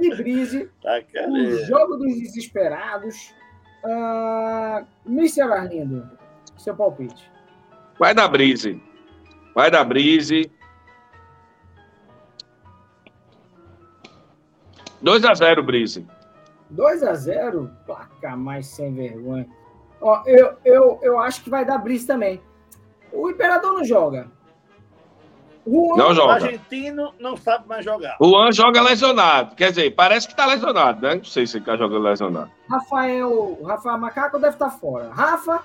[0.00, 3.32] E Brise, tá o jogo dos desesperados.
[3.84, 5.42] Uh, Mr.
[5.42, 6.08] Arlindo,
[6.56, 7.30] seu palpite.
[7.98, 8.82] Vai dar Brise.
[9.54, 10.50] Vai dar Brise.
[15.02, 16.06] 2x0, Brise.
[16.74, 17.70] 2x0?
[17.84, 19.46] Placa mais sem vergonha.
[20.00, 22.40] Ó, eu, eu, eu acho que vai dar Brise também.
[23.12, 24.30] O Imperador não joga.
[25.66, 26.28] Juan, não joga.
[26.28, 28.16] O argentino não sabe mais jogar.
[28.20, 29.54] O Juan joga lesionado.
[29.54, 31.14] Quer dizer, parece que tá lesionado, né?
[31.16, 32.50] Não sei se ele tá jogando lesionado.
[32.68, 35.10] Rafael, Rafael Macaco deve estar tá fora.
[35.10, 35.62] Rafa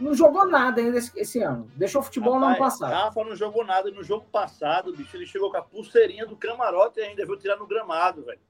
[0.00, 1.68] não jogou nada ainda esse, esse ano.
[1.76, 2.92] Deixou futebol Rapaz, no ano passado.
[2.92, 5.16] Rafa não jogou nada no jogo passado, bicho.
[5.16, 8.40] Ele chegou com a pulseirinha do camarote e ainda viu tirar no gramado, velho.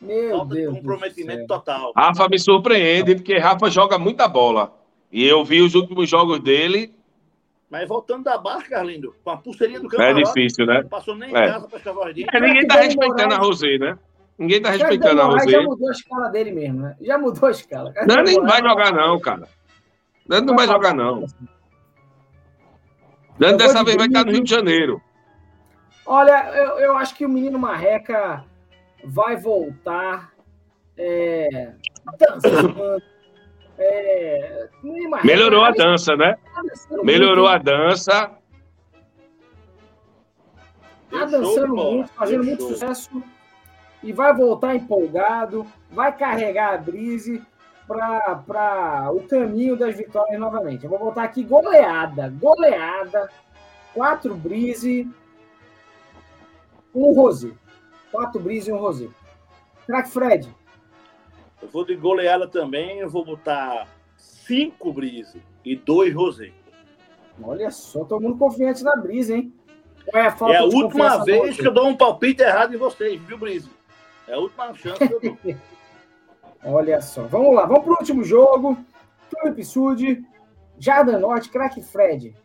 [0.00, 0.74] Meu Falta Deus.
[0.74, 1.92] De comprometimento total.
[1.96, 4.72] Rafa me surpreende, porque Rafa joga muita bola.
[5.10, 6.94] E eu vi os últimos jogos dele.
[7.74, 10.20] Mas voltando da barca, Carlindo, com a pulseirinha do camarote.
[10.20, 10.82] É difícil, né?
[10.82, 11.46] Não passou nem em é.
[11.48, 13.98] casa para escavar os é, Ninguém tá respeitando a Rosé, né?
[14.38, 15.50] Ninguém tá respeitando a Rosé.
[15.50, 16.96] Já mudou a escala dele mesmo, né?
[17.00, 17.92] Já mudou a escala.
[18.06, 19.48] Não, nem vai jogar, não, cara.
[20.28, 21.26] Não, não vai jogar, não.
[23.40, 25.02] Dando dessa vez vai estar no Rio de Janeiro.
[26.06, 28.44] Olha, eu, eu acho que o menino Marreca
[29.04, 30.32] vai voltar
[30.96, 31.72] é,
[32.20, 33.02] dançando.
[33.78, 34.68] É,
[35.24, 36.36] Melhorou a dança, né?
[37.02, 38.30] Melhorou a dança.
[41.10, 43.22] Tá dançando muito, fazendo muito sucesso.
[44.02, 47.42] E vai voltar empolgado, vai carregar a Brise
[47.86, 50.84] para o caminho das vitórias novamente.
[50.84, 53.30] Eu vou voltar aqui goleada, goleada,
[53.92, 55.08] quatro Brise,
[56.94, 57.54] um Rose.
[58.12, 59.08] Quatro Brise e um Rosé.
[59.86, 60.48] Crack Fred.
[61.64, 63.88] Eu vou de goleada também, eu vou botar
[64.18, 66.52] cinco Brise e dois Rosé.
[67.42, 69.52] Olha só, todo mundo confiante na Brise, hein?
[70.12, 73.38] É a, é a última vez que eu dou um palpite errado em vocês, viu,
[73.38, 73.70] Brise?
[74.28, 75.38] É a última chance que eu dou.
[76.76, 77.22] Olha só.
[77.22, 78.76] Vamos lá, vamos para o último jogo.
[79.30, 80.22] Tulip Sud,
[80.78, 82.36] Jardim Norte, Crack Fred.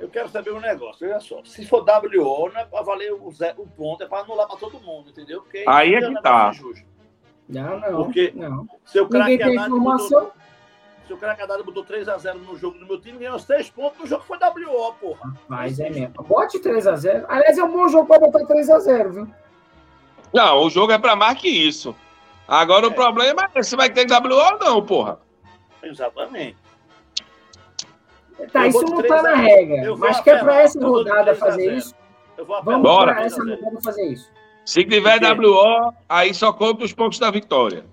[0.00, 1.42] Eu quero saber um negócio, olha só.
[1.44, 4.58] Se for WO, não é para valer o, zero, o ponto, é para anular para
[4.58, 5.40] todo mundo, entendeu?
[5.40, 6.52] Porque aí é que tá.
[7.48, 8.04] Não, não.
[8.04, 8.68] Porque não.
[8.84, 10.20] seu craque Ninguém tem informação.
[10.20, 10.32] Mudou,
[11.06, 14.24] Se o Cracadada botou 3x0 no jogo do meu time, ganhou 6 pontos no jogo
[14.24, 15.32] foi WO, porra.
[15.48, 16.14] Mas é mesmo.
[16.24, 17.24] Bote 3x0.
[17.28, 19.28] Aliás, é um bom jogo pra botar 3x0, viu?
[20.32, 21.94] Não, o jogo é pra mais que isso.
[22.48, 22.88] Agora é.
[22.88, 25.18] o problema é se vai ter WO ou não, porra.
[25.82, 26.56] Exatamente.
[28.52, 29.96] Tá, isso não tá na regra.
[29.96, 31.94] Mas quer pra essa rodada fazer isso?
[32.64, 33.14] Vamos Bora.
[33.14, 34.30] pra essa rodada fazer isso.
[34.66, 37.86] Se tiver WO, aí só conta os pontos da vitória.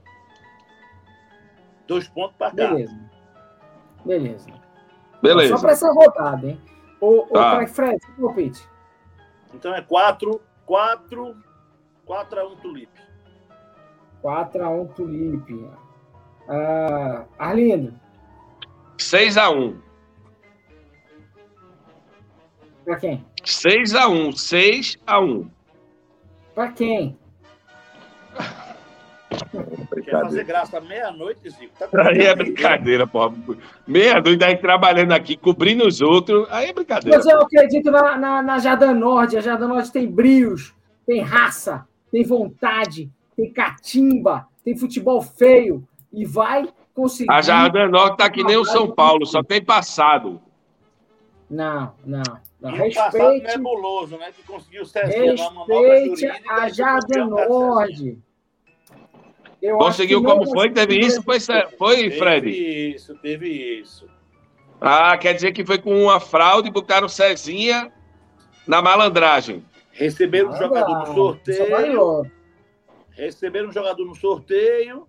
[1.87, 2.69] Dois pontos para cá.
[2.69, 2.99] Beleza.
[4.03, 4.49] Beleza.
[5.21, 5.55] Beleza.
[5.55, 6.59] Só para essa rodada, hein?
[6.99, 7.61] O, tá.
[7.61, 8.67] o Fred, palpite.
[9.53, 11.37] Então é 4, 4,
[12.05, 13.01] 4 a 1 Tulipe.
[14.23, 15.53] 4 a 1 Tulipe.
[15.53, 17.93] Uh, Arlindo.
[18.97, 19.79] 6 a 1.
[22.83, 23.25] Para quem?
[23.43, 24.31] 6 a 1.
[24.31, 25.51] 6 a 1.
[26.53, 27.17] Para quem?
[30.03, 31.73] Quer fazer graça meia-noite, Zico?
[31.77, 33.33] Tá aí é brincadeira, porra.
[33.87, 36.47] Meia-noite aí trabalhando aqui, cobrindo os outros.
[36.51, 37.17] Aí é brincadeira.
[37.17, 39.37] Mas eu acredito na, na, na Jardim Norte.
[39.37, 40.73] A Jardim Norte tem brios,
[41.05, 45.87] tem raça, tem vontade, tem catimba, tem futebol feio.
[46.11, 47.31] E vai conseguir.
[47.31, 50.39] A Jardim Norte tá que nem o São Paulo, só tem passado.
[51.49, 52.23] Não, não.
[52.63, 52.71] Não.
[52.71, 53.47] Respeite.
[53.47, 54.31] nebuloso, né?
[54.31, 58.21] Que conseguiu ser Respeite a Jardim.
[59.61, 60.71] Eu Conseguiu como foi?
[60.71, 61.21] Teve isso?
[61.23, 61.39] Foi,
[61.77, 62.51] foi Fred?
[62.51, 64.07] Teve isso, teve isso.
[64.79, 67.91] Ah, quer dizer que foi com uma fraude e botaram Cezinha
[68.67, 69.63] na malandragem.
[69.91, 72.31] Receberam um jogador no sorteio.
[73.11, 75.07] Receberam um jogador no sorteio.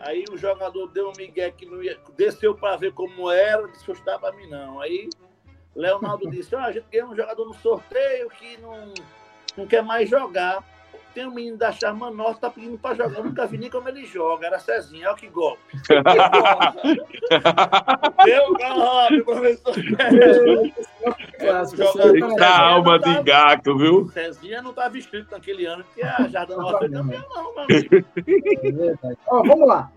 [0.00, 3.84] Aí o jogador deu um migué que não ia, desceu para ver como era, disse
[3.84, 4.78] que estava para mim não.
[4.80, 5.08] Aí
[5.76, 8.92] Leonardo disse: ah, a gente ganhou um jogador no sorteio que não,
[9.56, 10.64] não quer mais jogar
[11.16, 13.16] tem um menino da Charma Norte, tá pedindo pra jogar.
[13.16, 14.48] Eu nunca vi nem como ele joga.
[14.48, 15.62] Era Cezinha, olha que golpe.
[18.22, 19.74] Deu golpe, professor.
[22.14, 24.10] Eita alma de gato, viu?
[24.10, 27.66] Cezinha não estava escrito naquele ano que a Jardim Norte foi campeão, não, mano.
[27.70, 27.78] É
[28.72, 29.18] verdade.
[29.26, 29.90] Ó, vamos lá.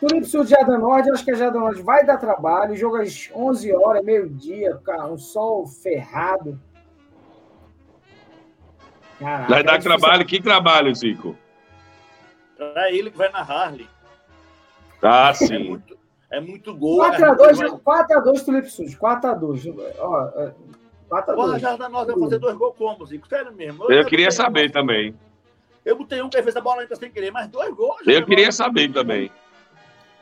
[0.00, 2.74] De Jardim Norte, acho que a Jardim Norte vai dar trabalho.
[2.74, 4.78] Jogo às 11 horas, meio-dia,
[5.10, 6.58] um sol ferrado.
[9.18, 10.24] Caraca, vai dar trabalho.
[10.24, 11.36] Que trabalho, Zico?
[12.56, 13.86] Para ele que vai na Harley.
[15.02, 15.54] Ah, sim.
[15.54, 15.98] É muito,
[16.30, 17.00] é muito gol.
[17.00, 18.94] 4x2, 4x2 Tulip Sus.
[18.96, 19.74] 4x2.
[19.98, 20.30] Ó,
[21.10, 21.34] 4x2.
[21.34, 23.28] Porra, da nós vai fazer dois gols como, Zico?
[23.28, 23.84] Sério mesmo.
[23.84, 25.14] Eu, eu queria saber também.
[25.84, 28.00] Eu botei um que fez a bola entra sem querer, mas dois gols.
[28.06, 29.30] Eu queria saber também.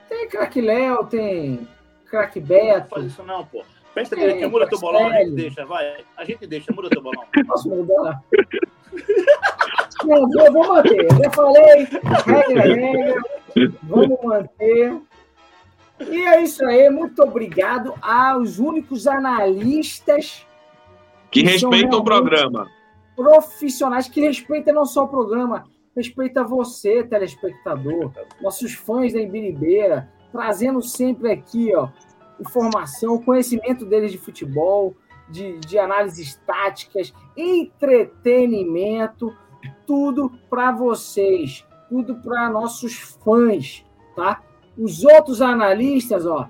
[0.08, 1.68] Tem craque Léo, tem
[2.06, 2.80] craque Beto.
[2.80, 3.64] Não faz isso não, pô.
[3.94, 5.96] Pensa direito, muda teu bolão, a gente deixa, vai.
[6.16, 7.24] A gente deixa, muda teu bolão.
[7.46, 8.22] Posso mudar?
[10.04, 11.04] Não, eu vou manter.
[11.04, 11.88] Eu já falei,
[12.24, 13.22] regra, regra.
[13.82, 14.96] Vamos manter.
[16.08, 16.88] E é isso aí.
[16.90, 20.46] Muito obrigado aos únicos analistas
[21.30, 22.70] que, que respeitam o programa.
[23.16, 25.64] Profissionais que respeitam não só o programa,
[25.98, 31.88] respeita você, telespectador, nossos fãs da Embiribeira, trazendo sempre aqui, ó,
[32.40, 34.94] informação, conhecimento deles de futebol,
[35.28, 39.36] de, de análises táticas, entretenimento,
[39.86, 43.84] tudo para vocês, tudo para nossos fãs,
[44.14, 44.40] tá?
[44.76, 46.48] Os outros analistas, ó,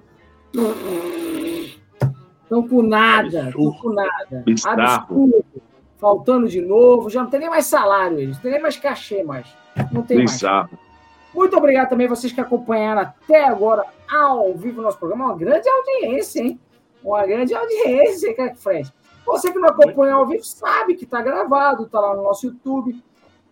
[2.43, 4.45] estão com nada, estão com nada.
[4.67, 5.63] Absurdo.
[5.99, 9.23] Faltando de novo, já não tem nem mais salário eles, não tem nem mais cachê
[9.25, 9.47] mais.
[9.93, 10.69] Não tem Bizarro.
[10.73, 10.89] mais.
[11.35, 15.27] Muito obrigado também vocês que acompanharam até agora ao vivo o nosso programa.
[15.27, 16.59] Uma grande audiência, hein?
[17.03, 18.93] Uma grande audiência, cara, Fred.
[19.27, 23.03] Você que não acompanha ao vivo sabe que está gravado, está lá no nosso YouTube,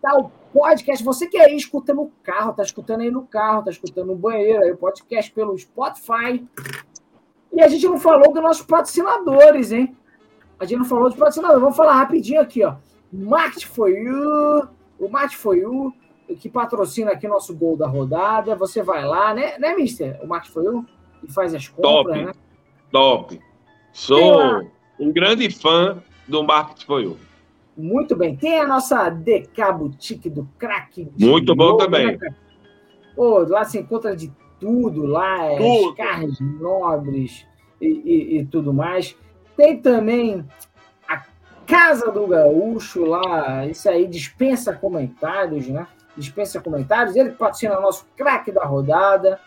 [0.00, 1.04] tá o podcast.
[1.04, 4.62] Você que aí escuta no carro, tá escutando aí no carro, tá escutando no banheiro,
[4.62, 6.46] aí o podcast pelo Spotify.
[7.52, 9.96] E a gente não falou dos nossos patrocinadores, hein?
[10.58, 11.60] A gente não falou dos patrocinadores.
[11.60, 12.76] Vamos falar rapidinho aqui, ó.
[13.12, 15.92] Market for You, o Market for You,
[16.40, 18.56] que patrocina aqui nosso gol da rodada.
[18.56, 20.18] Você vai lá, né, né Mister?
[20.22, 20.86] O Market for You,
[21.22, 22.32] e faz as compras, top, né?
[22.90, 23.40] Top.
[23.92, 27.16] Sou um grande fã do Market For You.
[27.76, 28.36] Muito bem.
[28.36, 31.08] Tem a nossa DK Boutique do crack.
[31.18, 32.16] Muito bom novo, também.
[32.16, 32.34] Né,
[33.14, 35.94] Pô, lá se encontra de tudo, lá é tudo.
[35.94, 37.46] carnes nobres
[37.80, 39.16] e, e, e, tudo mais.
[39.56, 40.44] Tem também
[41.08, 41.22] a
[41.66, 45.86] Casa do Gaúcho lá, isso aí dispensa comentários, né?
[46.16, 47.16] Dispensa comentários.
[47.16, 49.40] Ele patrocina nosso craque da rodada.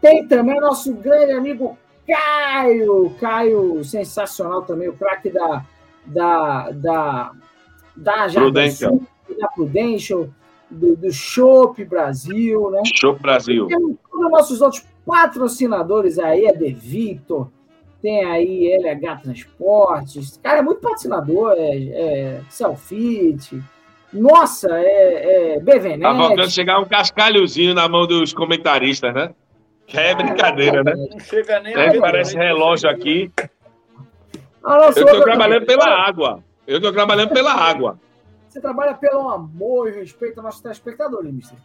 [0.00, 1.76] Tem também nosso grande amigo
[2.06, 5.64] Caio, Caio, sensacional também, o craque da,
[6.06, 7.32] da, da,
[7.94, 9.00] da Prudential.
[9.38, 10.28] da Prudential,
[10.70, 12.82] do, do Shop Brasil, né?
[12.96, 13.66] Shop Brasil.
[13.66, 17.50] Temos todos os nossos outros patrocinadores aí, é De Vitor,
[18.00, 23.62] tem aí LH Transportes, cara, é muito patrocinador, é, é Selfit,
[24.12, 26.00] nossa, é, é BVNet.
[26.00, 29.30] Tá voltando chegar um cascalhozinho na mão dos comentaristas, né?
[29.86, 30.94] Que é brincadeira, né?
[30.94, 33.30] Não chega nem é, Parece relógio aqui.
[34.64, 36.42] Eu estou trabalhando pela água.
[36.66, 37.98] Eu estou trabalhando pela água.
[38.48, 41.58] Você trabalha pelo amor e respeito aos nossos telespectadores, mister.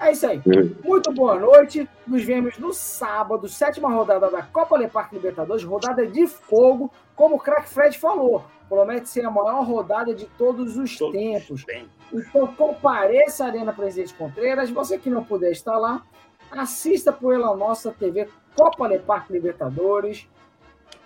[0.00, 0.42] É isso aí.
[0.82, 1.88] Muito boa noite.
[2.06, 7.38] Nos vemos no sábado, sétima rodada da Copa Leparque Libertadores, rodada de fogo, como o
[7.38, 8.44] craque Fred falou.
[8.68, 11.64] Promete ser a maior rodada de todos os todos tempos.
[12.12, 14.70] Então, compareça à Arena Presidente Contreiras.
[14.70, 16.02] Você que não puder estar lá,
[16.50, 20.26] assista pela nossa TV Copa Leparque Libertadores.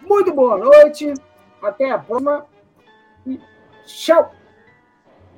[0.00, 1.12] Muito boa noite.
[1.62, 2.46] Até a próxima.
[3.26, 3.38] E
[3.84, 4.37] tchau.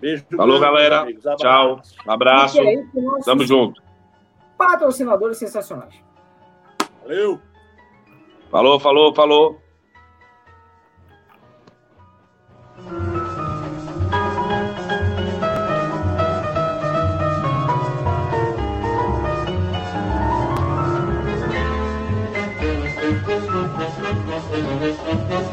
[0.01, 0.25] Beijo.
[0.37, 1.37] Falou, grande, galera.
[1.37, 1.81] Tchau.
[2.07, 2.59] Abraço.
[3.25, 3.83] Tamo junto.
[4.57, 5.95] Patrocinadores sensacionais.
[7.03, 7.41] Valeu.
[8.51, 9.61] Falou, falou, falou.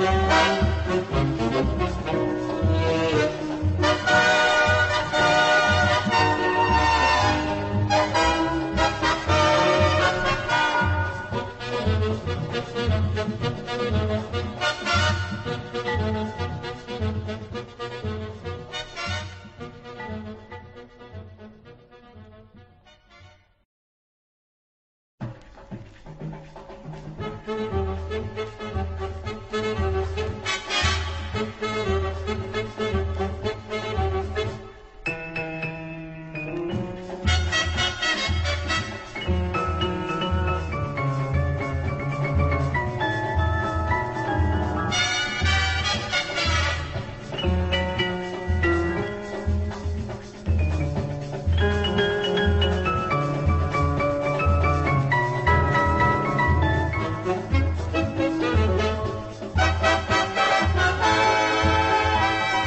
[0.07, 0.67] Thank